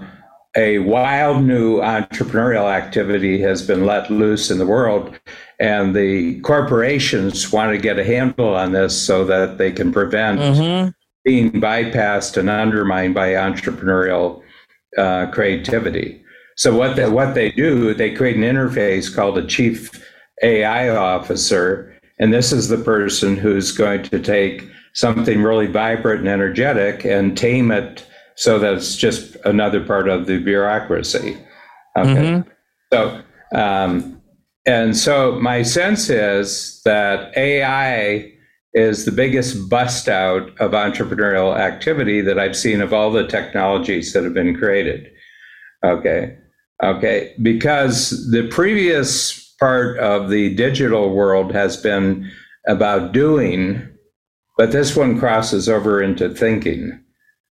[0.56, 5.18] a wild new entrepreneurial activity has been let loose in the world,
[5.58, 10.38] and the corporations want to get a handle on this so that they can prevent
[10.38, 10.90] mm-hmm.
[11.24, 14.42] being bypassed and undermined by entrepreneurial
[14.98, 16.20] uh, creativity.
[16.56, 19.90] So what they, what they do, they create an interface called a chief
[20.42, 26.28] AI officer, and this is the person who's going to take something really vibrant and
[26.28, 31.36] energetic and tame it so that it's just another part of the bureaucracy.
[31.96, 32.10] Okay.
[32.10, 32.50] Mm-hmm.
[32.92, 33.22] So,
[33.54, 34.22] um,
[34.66, 38.32] and so my sense is that AI
[38.72, 44.12] is the biggest bust out of entrepreneurial activity that I've seen of all the technologies
[44.12, 45.10] that have been created.
[45.84, 46.36] Okay.
[46.82, 47.34] Okay.
[47.40, 52.30] Because the previous part of the digital world has been
[52.66, 53.86] about doing,
[54.56, 57.00] but this one crosses over into thinking.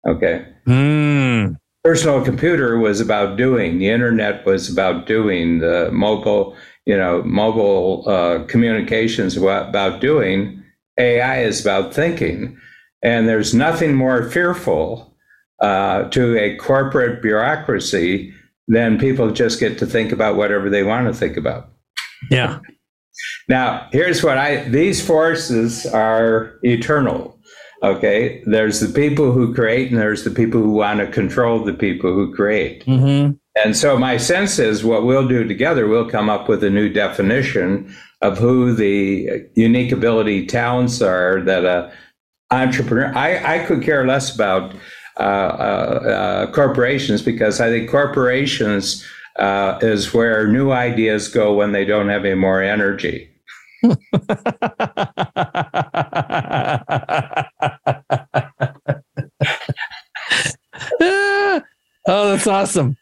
[0.06, 0.46] Okay.
[0.66, 1.56] Mm.
[1.84, 3.78] Personal computer was about doing.
[3.78, 5.58] The internet was about doing.
[5.58, 10.62] The mobile, you know, mobile uh, communications about doing.
[10.98, 12.58] AI is about thinking,
[13.02, 15.16] and there's nothing more fearful
[15.60, 18.34] uh, to a corporate bureaucracy
[18.68, 21.70] than people just get to think about whatever they want to think about.
[22.30, 22.60] Yeah.
[23.48, 27.34] now, here's what I these forces are eternal.
[27.82, 31.72] Okay, there's the people who create, and there's the people who want to control the
[31.72, 32.84] people who create.
[32.86, 33.34] Mm-hmm.
[33.64, 36.88] And so, my sense is what we'll do together, we'll come up with a new
[36.88, 41.92] definition of who the unique ability talents are that a
[42.50, 43.12] entrepreneur.
[43.14, 44.74] I, I could care less about
[45.18, 49.04] Uh, uh, uh, corporations because I think corporations
[49.40, 53.28] uh, is where new ideas go when they don't have any more energy.
[53.82, 53.90] oh,
[62.06, 62.96] that's awesome.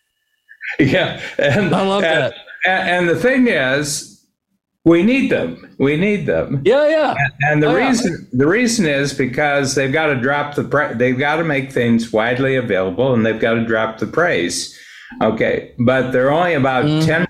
[0.78, 1.20] Yeah.
[1.36, 2.34] And, I love and, that.
[2.64, 4.15] And, the thing is,
[4.86, 5.74] we need them.
[5.78, 6.62] We need them.
[6.64, 7.14] Yeah, yeah.
[7.18, 8.38] And, and the oh, reason yeah.
[8.38, 10.96] the reason is because they've got to drop the price.
[10.96, 14.78] They've got to make things widely available, and they've got to drop the price.
[15.20, 17.04] Okay, but they're only about mm.
[17.04, 17.26] ten.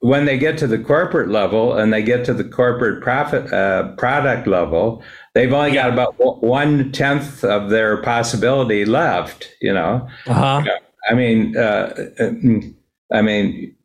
[0.00, 3.94] When they get to the corporate level and they get to the corporate profit uh,
[3.96, 5.02] product level,
[5.34, 9.48] they've only got about one tenth of their possibility left.
[9.60, 10.64] You know, uh-huh.
[11.08, 12.74] I mean, uh, mm,
[13.12, 13.76] I mean,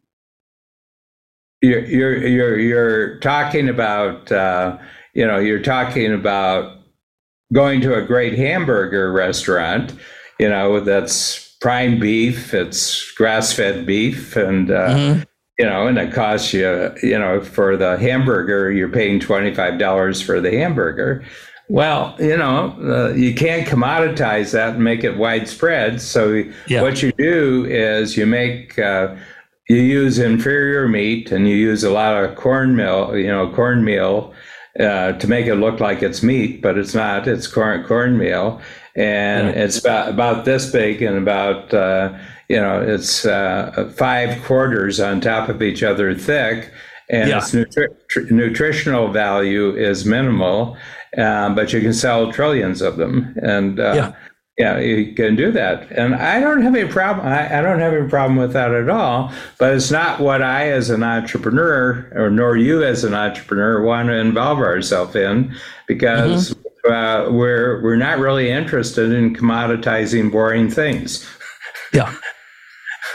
[1.63, 4.77] you're you're you're, you're talking about uh,
[5.13, 6.77] you know you're talking about
[7.51, 9.93] going to a great hamburger restaurant,
[10.39, 15.23] you know that's prime beef, it's grass fed beef, and uh, mm-hmm
[15.59, 20.41] you know, and it costs you, you know, for the hamburger, you're paying $25 for
[20.41, 21.23] the hamburger.
[21.69, 26.01] Well, you know, uh, you can't commoditize that and make it widespread.
[26.01, 26.81] So yeah.
[26.81, 29.15] what you do is you make, uh,
[29.73, 34.33] you use inferior meat and you use a lot of cornmeal, you know, cornmeal
[34.79, 37.27] uh, to make it look like it's meat, but it's not.
[37.27, 38.61] It's corn cornmeal,
[38.95, 39.63] and yeah.
[39.63, 42.17] it's about about this big and about uh,
[42.49, 46.71] you know, it's uh, five quarters on top of each other thick,
[47.09, 47.37] and yeah.
[47.37, 50.77] its nutri- tr- nutritional value is minimal,
[51.17, 54.15] um, but you can sell trillions of them, and uh, yeah.
[54.57, 55.91] Yeah, you can do that.
[55.91, 57.25] And I don't have any problem.
[57.27, 59.31] I, I, don't have any problem with that at all.
[59.57, 64.09] But it's not what I, as an entrepreneur, or nor you as an entrepreneur, want
[64.09, 65.55] to involve ourselves in,
[65.87, 66.51] because.
[66.51, 66.59] Mm-hmm.
[66.85, 71.25] Uh, we're we're not really interested in commoditizing boring things.
[71.93, 72.13] Yeah.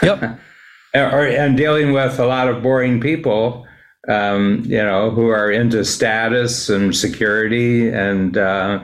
[0.01, 0.39] Yep.
[0.95, 3.67] or, and dealing with a lot of boring people,
[4.07, 8.83] um, you know, who are into status and security and uh,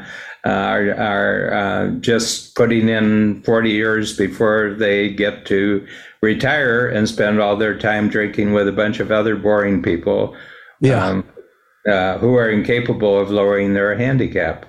[0.50, 5.86] are, are uh, just putting in 40 years before they get to
[6.22, 10.36] retire and spend all their time drinking with a bunch of other boring people
[10.82, 11.06] yeah.
[11.06, 11.26] Um,
[11.88, 14.66] uh, who are incapable of lowering their handicap.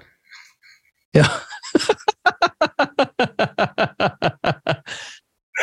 [1.14, 1.40] Yeah.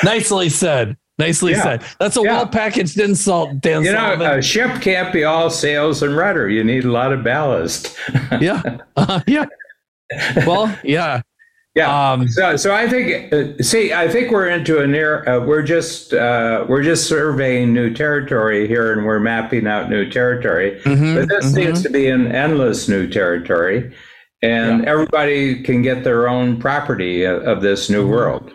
[0.03, 0.97] Nicely said.
[1.19, 1.63] Nicely yeah.
[1.63, 1.83] said.
[1.99, 2.33] That's a yeah.
[2.33, 3.83] well packaged insult, Dan.
[3.83, 6.49] You know, a ship can't be all sails and rudder.
[6.49, 7.95] You need a lot of ballast.
[8.41, 8.79] yeah.
[8.95, 9.45] Uh, yeah.
[10.45, 11.21] Well, yeah.
[11.75, 12.11] Yeah.
[12.11, 15.27] Um, so, so I think, uh, see, I think we're into a near.
[15.27, 20.07] Uh, we're just uh, we're just surveying new territory here, and we're mapping out new
[20.07, 20.79] territory.
[20.83, 21.55] Mm-hmm, but this mm-hmm.
[21.55, 23.91] seems to be an endless new territory,
[24.43, 24.89] and yeah.
[24.89, 28.11] everybody can get their own property of, of this new mm-hmm.
[28.11, 28.53] world.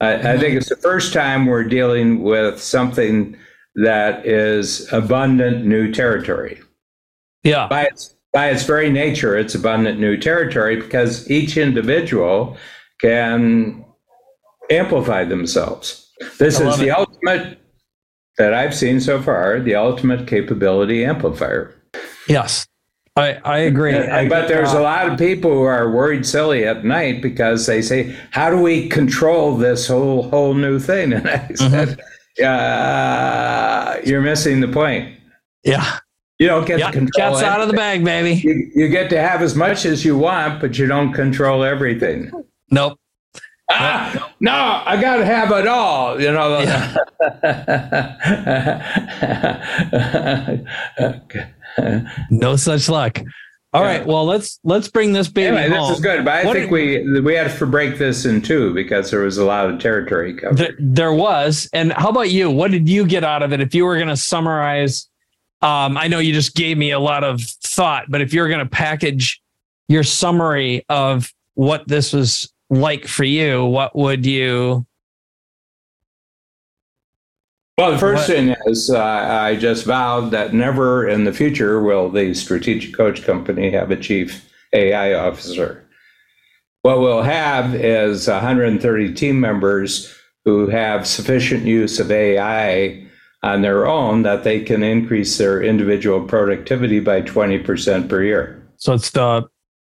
[0.00, 3.36] I, I think it's the first time we're dealing with something
[3.76, 6.60] that is abundant new territory.
[7.44, 7.68] Yeah.
[7.68, 12.56] By its, by its very nature, it's abundant new territory because each individual
[13.00, 13.84] can
[14.70, 16.10] amplify themselves.
[16.38, 16.98] This is the it.
[16.98, 17.58] ultimate
[18.36, 21.74] that I've seen so far, the ultimate capability amplifier.
[22.28, 22.66] Yes.
[23.16, 23.96] I, I agree.
[23.96, 27.66] I, but there's uh, a lot of people who are worried silly at night because
[27.66, 31.98] they say, "How do we control this whole whole new thing?" And I said,
[32.38, 32.44] mm-hmm.
[32.44, 35.18] uh, "You're missing the point.
[35.64, 35.98] Yeah,
[36.38, 37.32] you don't get yeah, to control.
[37.32, 38.34] Cat's out of the bag, baby.
[38.34, 42.30] You, you, get to have as much as you want, but you don't control everything.
[42.70, 42.98] Nope.
[43.70, 46.20] Ah, no, I got to have it all.
[46.20, 46.60] You know.
[46.60, 46.96] Yeah.
[52.30, 53.20] no such luck.
[53.74, 53.98] All yeah.
[53.98, 54.06] right.
[54.06, 55.90] Well, let's let's bring this baby anyway, home.
[55.90, 58.72] This is good, but I what think we we had to break this in two
[58.72, 60.56] because there was a lot of territory covered.
[60.56, 61.68] There, there was.
[61.74, 62.50] And how about you?
[62.50, 63.60] What did you get out of it?
[63.60, 65.08] If you were going to summarize,
[65.60, 68.60] um, I know you just gave me a lot of thought, but if you're going
[68.60, 69.40] to package
[69.88, 74.86] your summary of what this was like for you, what would you
[77.78, 78.26] well, the first what?
[78.26, 83.22] thing is, uh, I just vowed that never in the future will the strategic coach
[83.22, 85.88] company have a chief AI officer.
[86.82, 90.12] What we'll have is 130 team members
[90.44, 93.06] who have sufficient use of AI
[93.48, 98.62] on their own that they can increase their individual productivity by 20% per year.
[98.76, 99.48] So it's the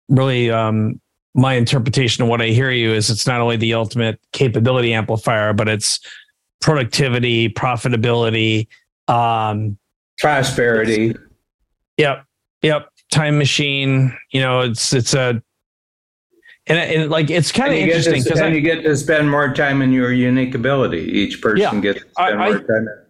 [0.09, 1.01] really um,
[1.35, 5.53] my interpretation of what I hear you is it's not only the ultimate capability amplifier,
[5.53, 6.01] but it's
[6.61, 8.69] productivity, profitability,
[9.09, 9.77] um,
[10.19, 11.15] prosperity.
[11.99, 12.25] Yep,
[12.63, 12.89] yep.
[13.11, 14.17] Time machine.
[14.31, 15.43] You know, it's it's a
[16.67, 19.93] and, and like it's kind of interesting because you get to spend more time in
[19.93, 21.01] your unique ability.
[21.01, 22.89] Each person yeah, gets to spend I, more time.
[22.89, 23.06] I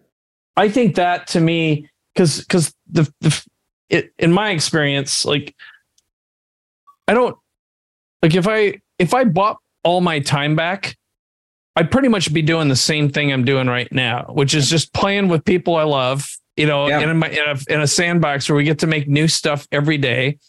[0.69, 3.45] think that to me, because because the, the
[3.89, 5.55] it, in my experience, like
[7.07, 7.37] I don't
[8.21, 10.97] like if I if I bought all my time back,
[11.75, 14.93] I'd pretty much be doing the same thing I'm doing right now, which is just
[14.93, 17.01] playing with people I love, you know, yeah.
[17.01, 20.39] in, in, a, in a sandbox where we get to make new stuff every day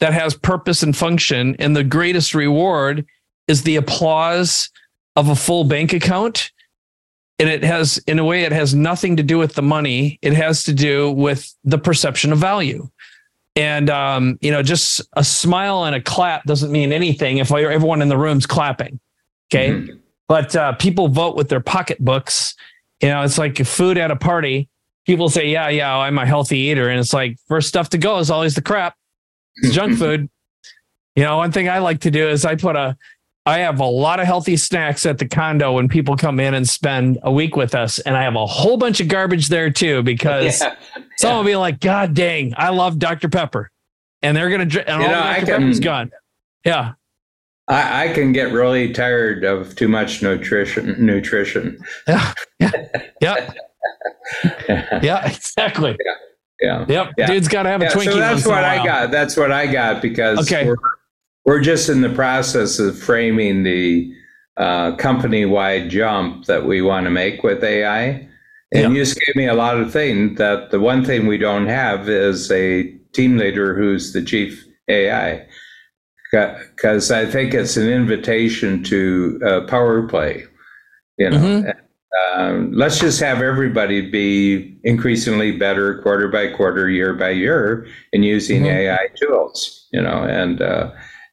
[0.00, 1.56] that has purpose and function.
[1.58, 3.06] And the greatest reward
[3.48, 4.68] is the applause
[5.16, 6.52] of a full bank account.
[7.38, 10.18] And it has, in a way, it has nothing to do with the money.
[10.22, 12.88] It has to do with the perception of value.
[13.54, 18.00] And, um, you know, just a smile and a clap doesn't mean anything if everyone
[18.00, 19.00] in the room's clapping.
[19.48, 19.70] Okay.
[19.70, 19.96] Mm-hmm
[20.28, 22.54] but uh, people vote with their pocketbooks.
[23.00, 24.68] You know, it's like food at a party.
[25.04, 28.18] People say, "Yeah, yeah, I'm a healthy eater," and it's like first stuff to go
[28.18, 28.96] is always the crap,
[29.56, 30.28] it's junk food.
[31.14, 32.96] You know, one thing I like to do is I put a,
[33.46, 36.68] I have a lot of healthy snacks at the condo when people come in and
[36.68, 40.02] spend a week with us, and I have a whole bunch of garbage there too
[40.02, 40.74] because yeah.
[41.16, 43.70] someone will be like, "God dang, I love Dr Pepper,"
[44.20, 46.10] and they're gonna, and you all know, Dr Pepper's gone.
[46.64, 46.94] Yeah,
[47.68, 51.04] I, I, can get really tired of too much nutrition.
[51.04, 51.78] Nutrition.
[52.08, 52.32] Yeah.
[53.20, 53.50] Yeah.
[54.68, 55.00] Yeah.
[55.02, 55.96] yeah exactly.
[56.04, 56.14] Yeah.
[56.60, 56.86] Yeah.
[56.88, 57.14] Yep.
[57.18, 57.26] Yeah.
[57.26, 58.04] Dude's got to have a Twinkie.
[58.04, 59.10] So that's what I got.
[59.10, 60.66] That's what I got because okay.
[60.66, 60.76] we're,
[61.46, 64.12] we're just in the process of framing the
[64.56, 68.28] uh, company-wide jump that we want to make with AI.
[68.72, 71.68] And you just gave me a lot of things that the one thing we don't
[71.68, 75.46] have is a team leader who's the chief AI
[76.30, 80.44] because I think it's an invitation to uh, power play.
[81.18, 82.40] You know, mm-hmm.
[82.40, 88.22] um, let's just have everybody be increasingly better quarter by quarter, year by year, in
[88.22, 88.76] using mm-hmm.
[88.76, 89.88] AI tools.
[89.92, 90.90] You know, and uh,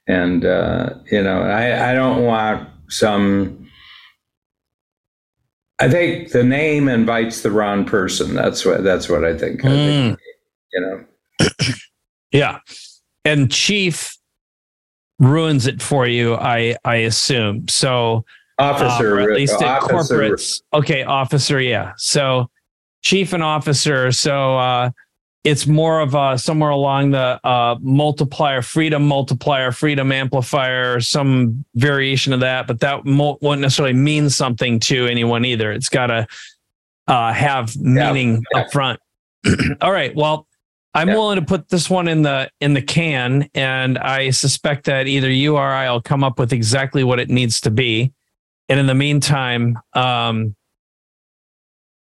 [0.08, 3.70] and uh, you know, I, I don't want some.
[5.80, 8.36] I think the name invites the wrong person.
[8.36, 9.62] That's what that's what I think.
[9.62, 9.68] Mm.
[9.68, 10.20] I think
[10.74, 11.06] you know.
[12.32, 12.60] yeah,
[13.26, 14.18] and chief
[15.20, 16.36] ruins it for you.
[16.36, 18.26] I I assume so.
[18.60, 20.20] Officer, um, at least at officer.
[20.20, 20.62] corporates.
[20.74, 21.60] Okay, officer.
[21.60, 21.94] Yeah.
[21.98, 22.52] So
[23.02, 24.12] chief and officer.
[24.12, 24.92] So uh,
[25.44, 32.32] it's more of a somewhere along the uh, multiplier, freedom multiplier, freedom amplifier, some variation
[32.32, 32.66] of that.
[32.66, 35.72] But that won't necessarily mean something to anyone either.
[35.72, 36.28] It's got to
[37.08, 38.62] uh, have meaning yeah.
[38.62, 39.00] up front.
[39.82, 40.16] All right.
[40.16, 40.48] Well,
[40.94, 41.16] I'm yeah.
[41.16, 45.30] willing to put this one in the in the can, and I suspect that either
[45.30, 48.14] you or I will come up with exactly what it needs to be.
[48.70, 50.56] And in the meantime, um,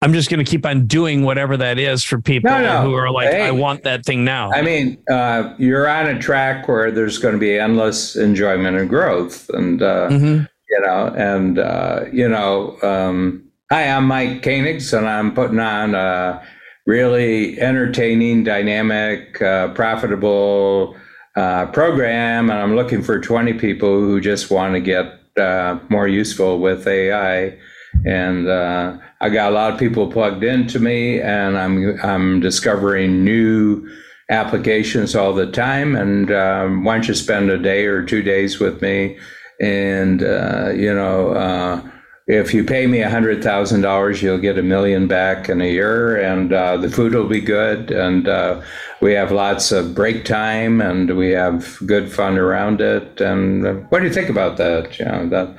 [0.00, 2.82] I'm just going to keep on doing whatever that is for people no, no.
[2.82, 4.52] who are like, hey, I want that thing now.
[4.52, 8.88] I mean, uh, you're on a track where there's going to be endless enjoyment and
[8.88, 10.44] growth, and uh, mm-hmm.
[10.70, 15.94] You know, and uh, you know, um, hi, I'm Mike Koenigs, and I'm putting on
[15.94, 16.46] a
[16.86, 20.94] really entertaining, dynamic, uh, profitable
[21.36, 25.06] uh, program, and I'm looking for 20 people who just want to get
[25.38, 27.58] uh, more useful with AI.
[28.06, 33.24] And uh, I got a lot of people plugged into me, and I'm I'm discovering
[33.24, 33.88] new
[34.30, 35.96] applications all the time.
[35.96, 39.18] And um, why don't you spend a day or two days with me?
[39.60, 41.90] And uh, you know, uh,
[42.28, 45.70] if you pay me a hundred thousand dollars, you'll get a million back in a
[45.70, 48.60] year, and uh, the food will be good, and uh,
[49.00, 53.20] we have lots of break time, and we have good fun around it.
[53.20, 54.98] And uh, what do you think about that?
[54.98, 55.56] You know, that,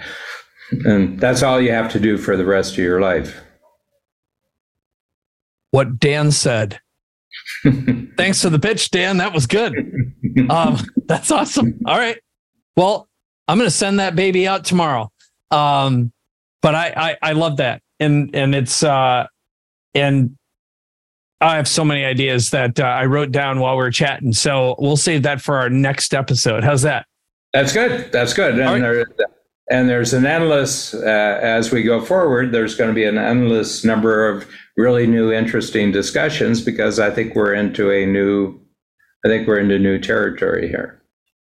[0.72, 3.42] and that's all you have to do for the rest of your life.
[5.72, 6.80] What Dan said.
[8.18, 9.18] Thanks for the pitch, Dan.
[9.18, 9.76] That was good.
[10.50, 11.80] Um, that's awesome.
[11.86, 12.20] All right.
[12.76, 13.08] Well,
[13.48, 15.12] I'm going to send that baby out tomorrow.
[15.52, 16.12] Um,
[16.62, 17.82] but I, I, I love that.
[18.00, 19.28] And, and it's, uh,
[19.94, 20.38] and
[21.42, 24.34] I have so many ideas that uh, I wrote down while we are chatting.
[24.34, 26.64] So we'll save that for our next episode.
[26.64, 27.06] How's that?
[27.54, 28.12] That's good.
[28.12, 28.60] That's good.
[28.60, 29.06] And, right.
[29.18, 29.28] there,
[29.70, 33.86] and there's an endless, uh, as we go forward, there's going to be an endless
[33.86, 38.60] number of really new, interesting discussions because I think we're into a new,
[39.24, 41.02] I think we're into new territory here.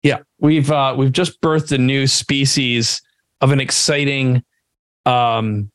[0.03, 3.01] Yeah, we've uh, we've just birthed a new species
[3.39, 4.43] of an exciting
[5.05, 5.71] um,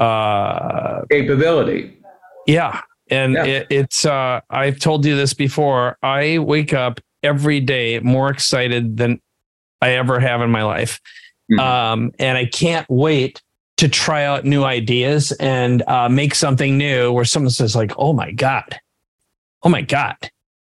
[0.00, 1.96] uh, capability.
[2.46, 3.44] Yeah, and yeah.
[3.44, 5.96] It, it's uh, I've told you this before.
[6.02, 9.20] I wake up every day more excited than
[9.80, 11.00] I ever have in my life,
[11.50, 11.60] mm-hmm.
[11.60, 13.42] um, and I can't wait
[13.76, 17.12] to try out new ideas and uh, make something new.
[17.12, 18.78] Where someone says like, "Oh my god,
[19.62, 20.16] oh my god."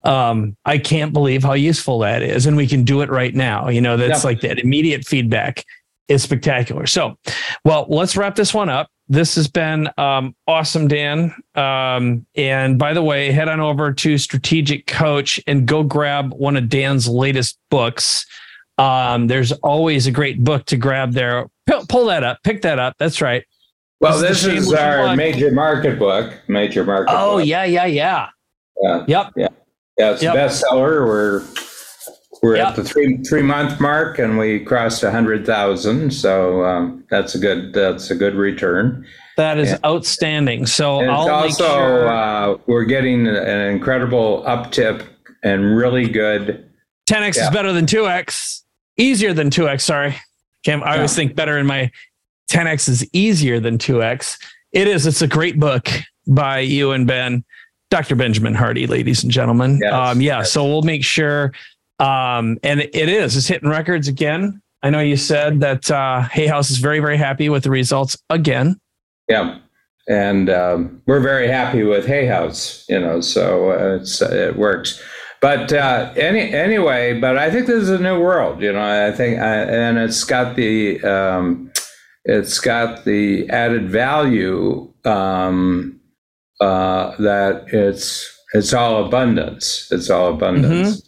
[0.03, 2.45] um, I can't believe how useful that is.
[2.45, 3.69] And we can do it right now.
[3.69, 5.65] You know, that's like that immediate feedback
[6.07, 6.87] is spectacular.
[6.87, 7.17] So,
[7.63, 8.89] well, let's wrap this one up.
[9.07, 11.35] This has been um, awesome, Dan.
[11.55, 16.55] Um, and by the way, head on over to Strategic Coach and go grab one
[16.57, 18.25] of Dan's latest books.
[18.77, 21.47] Um, there's always a great book to grab there.
[21.67, 22.95] Pull, pull that up, pick that up.
[22.97, 23.43] That's right.
[23.99, 25.17] Well, this, this is our book.
[25.17, 26.33] major market book.
[26.47, 27.13] Major market.
[27.15, 27.45] Oh book.
[27.45, 28.29] yeah, yeah, yeah.
[28.81, 29.05] Yeah.
[29.07, 29.33] Yep.
[29.35, 29.47] Yeah.
[29.97, 30.35] Yeah, it's yep.
[30.35, 31.05] bestseller.
[31.05, 31.45] We're
[32.41, 32.69] we're yep.
[32.69, 36.11] at the three three month mark, and we crossed a hundred thousand.
[36.11, 39.05] So um, that's a good that's a good return.
[39.37, 40.65] That is and, outstanding.
[40.65, 42.07] So I'll also sure.
[42.07, 45.07] uh, we're getting an incredible uptip
[45.43, 46.70] and really good.
[47.11, 47.43] 10x yeah.
[47.43, 48.61] is better than 2x.
[48.97, 49.81] Easier than 2x.
[49.81, 50.15] Sorry,
[50.63, 50.81] Cam.
[50.83, 50.95] I yeah.
[50.95, 51.91] always think better in my
[52.49, 54.37] 10x is easier than 2x.
[54.71, 55.05] It is.
[55.05, 55.89] It's a great book
[56.27, 57.43] by you and Ben.
[57.89, 58.15] Dr.
[58.15, 59.79] Benjamin Hardy, ladies and gentlemen.
[59.81, 60.53] Yes, um, yeah, yes.
[60.53, 61.51] so we'll make sure.
[61.99, 64.61] Um, and it is, it's hitting records again.
[64.81, 68.17] I know you said that uh, Hay House is very, very happy with the results
[68.29, 68.79] again.
[69.27, 69.59] Yeah.
[70.07, 74.55] And um, we're very happy with Hay House, you know, so uh, it's, uh, it
[74.55, 75.01] works.
[75.41, 79.07] But uh, any anyway, but I think this is a new world, you know.
[79.07, 81.71] I think, uh, and it's got the um,
[82.25, 85.99] it's got the added value um,
[86.59, 89.87] uh, that it's it's all abundance.
[89.91, 90.97] It's all abundance.
[90.97, 91.07] Mm-hmm.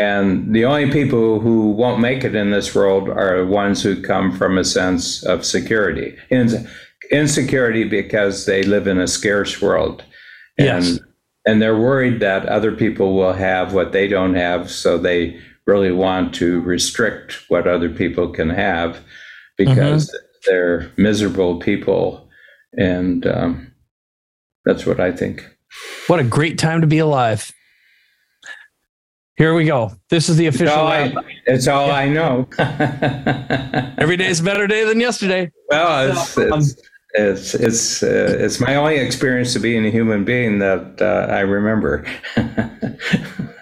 [0.00, 4.02] And the only people who won't make it in this world are the ones who
[4.02, 6.16] come from a sense of security.
[6.30, 6.68] In,
[7.10, 10.02] insecurity because they live in a scarce world.
[10.58, 10.98] And, yes.
[11.46, 14.70] And they're worried that other people will have what they don't have.
[14.70, 19.00] So they really want to restrict what other people can have
[19.56, 20.50] because mm-hmm.
[20.50, 22.28] they're miserable people.
[22.76, 23.72] And um,
[24.64, 25.48] that's what I think.
[26.06, 27.50] What a great time to be alive.
[29.36, 29.90] Here we go.
[30.10, 30.68] This is the official.
[30.68, 31.12] It's all I,
[31.46, 31.94] it's all yeah.
[31.94, 32.48] I know.
[33.98, 35.50] Every day is a better day than yesterday.
[35.68, 36.80] Well, it's um, it's
[37.14, 41.40] it's it's, uh, it's my only experience to being a human being that uh, I
[41.40, 42.04] remember.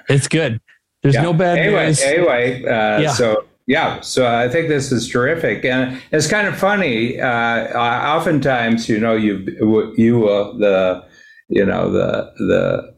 [0.08, 0.60] it's good.
[1.02, 1.22] There's yeah.
[1.22, 2.00] no bad anyway, news.
[2.00, 3.12] Anyway, uh, yeah.
[3.12, 7.20] so yeah, so I think this is terrific, and it's kind of funny.
[7.20, 11.04] Uh, oftentimes, you know, you you uh, the
[11.48, 12.92] you know the the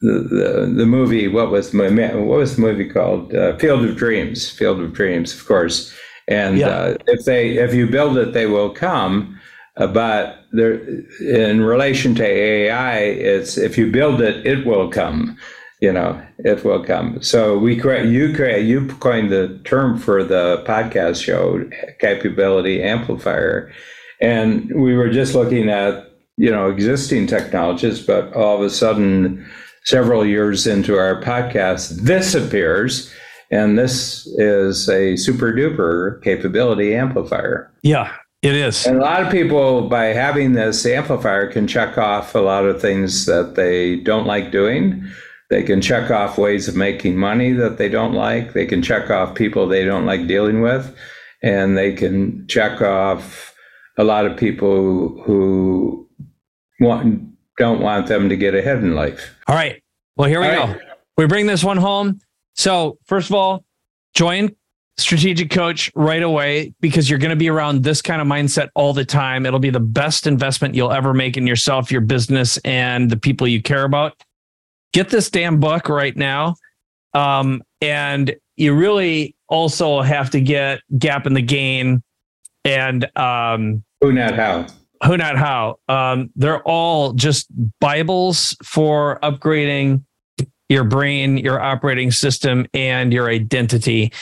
[0.00, 4.80] the, the, movie what was what was the movie called uh, Field of Dreams Field
[4.80, 5.94] of Dreams of course
[6.28, 6.68] and yeah.
[6.68, 9.38] uh, if they if you build it they will come
[9.76, 10.74] uh, but there
[11.20, 15.36] in relation to AI it's if you build it it will come
[15.84, 17.22] you know, it will come.
[17.22, 21.68] So we create, you create, you coined the term for the podcast show,
[22.00, 23.70] capability amplifier,
[24.18, 29.46] and we were just looking at you know existing technologies, but all of a sudden,
[29.84, 33.12] several years into our podcast, this appears.
[33.50, 37.70] And this is a super duper capability amplifier.
[37.82, 38.86] Yeah, it is.
[38.86, 42.80] And a lot of people, by having this amplifier, can check off a lot of
[42.80, 45.06] things that they don't like doing.
[45.50, 48.54] They can check off ways of making money that they don't like.
[48.54, 50.96] They can check off people they don't like dealing with.
[51.42, 53.54] And they can check off
[53.98, 56.08] a lot of people who
[56.80, 57.22] want,
[57.58, 59.36] don't want them to get ahead in life.
[59.46, 59.82] All right.
[60.16, 60.72] Well, here we All go.
[60.72, 60.80] Right.
[61.18, 62.20] We bring this one home.
[62.54, 63.64] So, first of all,
[64.14, 64.54] join
[64.96, 68.92] strategic coach right away because you're going to be around this kind of mindset all
[68.92, 69.44] the time.
[69.44, 73.48] It'll be the best investment you'll ever make in yourself, your business, and the people
[73.48, 74.22] you care about.
[74.92, 76.54] Get this damn book right now.
[77.12, 82.02] Um, and you really also have to get Gap and the Gain
[82.64, 84.66] and um, Who Not How.
[85.04, 85.78] Who Not How.
[85.88, 87.48] Um, they're all just
[87.80, 90.04] Bibles for upgrading
[90.74, 94.12] your brain, your operating system, and your identity.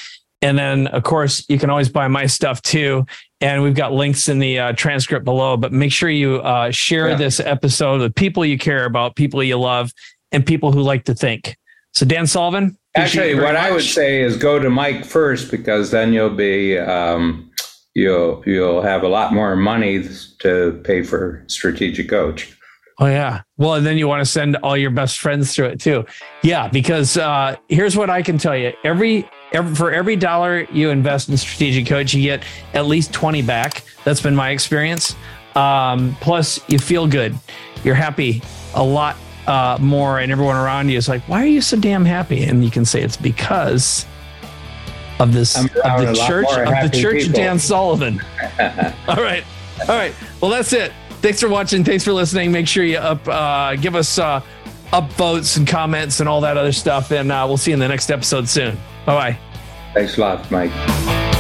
[0.42, 3.06] And then, of course, you can always buy my stuff too.
[3.40, 5.56] And we've got links in the uh, transcript below.
[5.56, 7.16] But make sure you uh, share yeah.
[7.16, 9.92] this episode with people you care about, people you love,
[10.30, 11.56] and people who like to think.
[11.94, 12.76] So, Dan Sullivan.
[12.94, 13.62] Actually, what much.
[13.62, 17.50] I would say is go to Mike first because then you'll be um,
[17.94, 20.06] you'll you'll have a lot more money
[20.40, 22.54] to pay for strategic coach.
[22.98, 23.42] Oh yeah.
[23.56, 26.04] Well, and then you want to send all your best friends through it too.
[26.42, 30.90] Yeah, because uh, here's what I can tell you: every every, for every dollar you
[30.90, 33.82] invest in strategic coach, you get at least 20 back.
[34.04, 35.16] That's been my experience.
[35.54, 37.38] Um, plus, you feel good.
[37.84, 38.42] You're happy
[38.74, 39.16] a lot
[39.46, 42.64] uh, more, and everyone around you is like, "Why are you so damn happy?" And
[42.64, 44.06] you can say it's because
[45.18, 47.32] of this of the church of the church people.
[47.34, 48.20] Dan Sullivan.
[49.08, 49.44] all right,
[49.80, 50.14] all right.
[50.40, 50.92] Well, that's it.
[51.22, 51.84] Thanks for watching.
[51.84, 52.50] Thanks for listening.
[52.50, 54.42] Make sure you up uh, give us uh,
[54.92, 57.88] upvotes and comments and all that other stuff, and uh, we'll see you in the
[57.88, 58.76] next episode soon.
[59.06, 59.38] Bye bye.
[59.94, 61.31] Thanks a lot, Mike.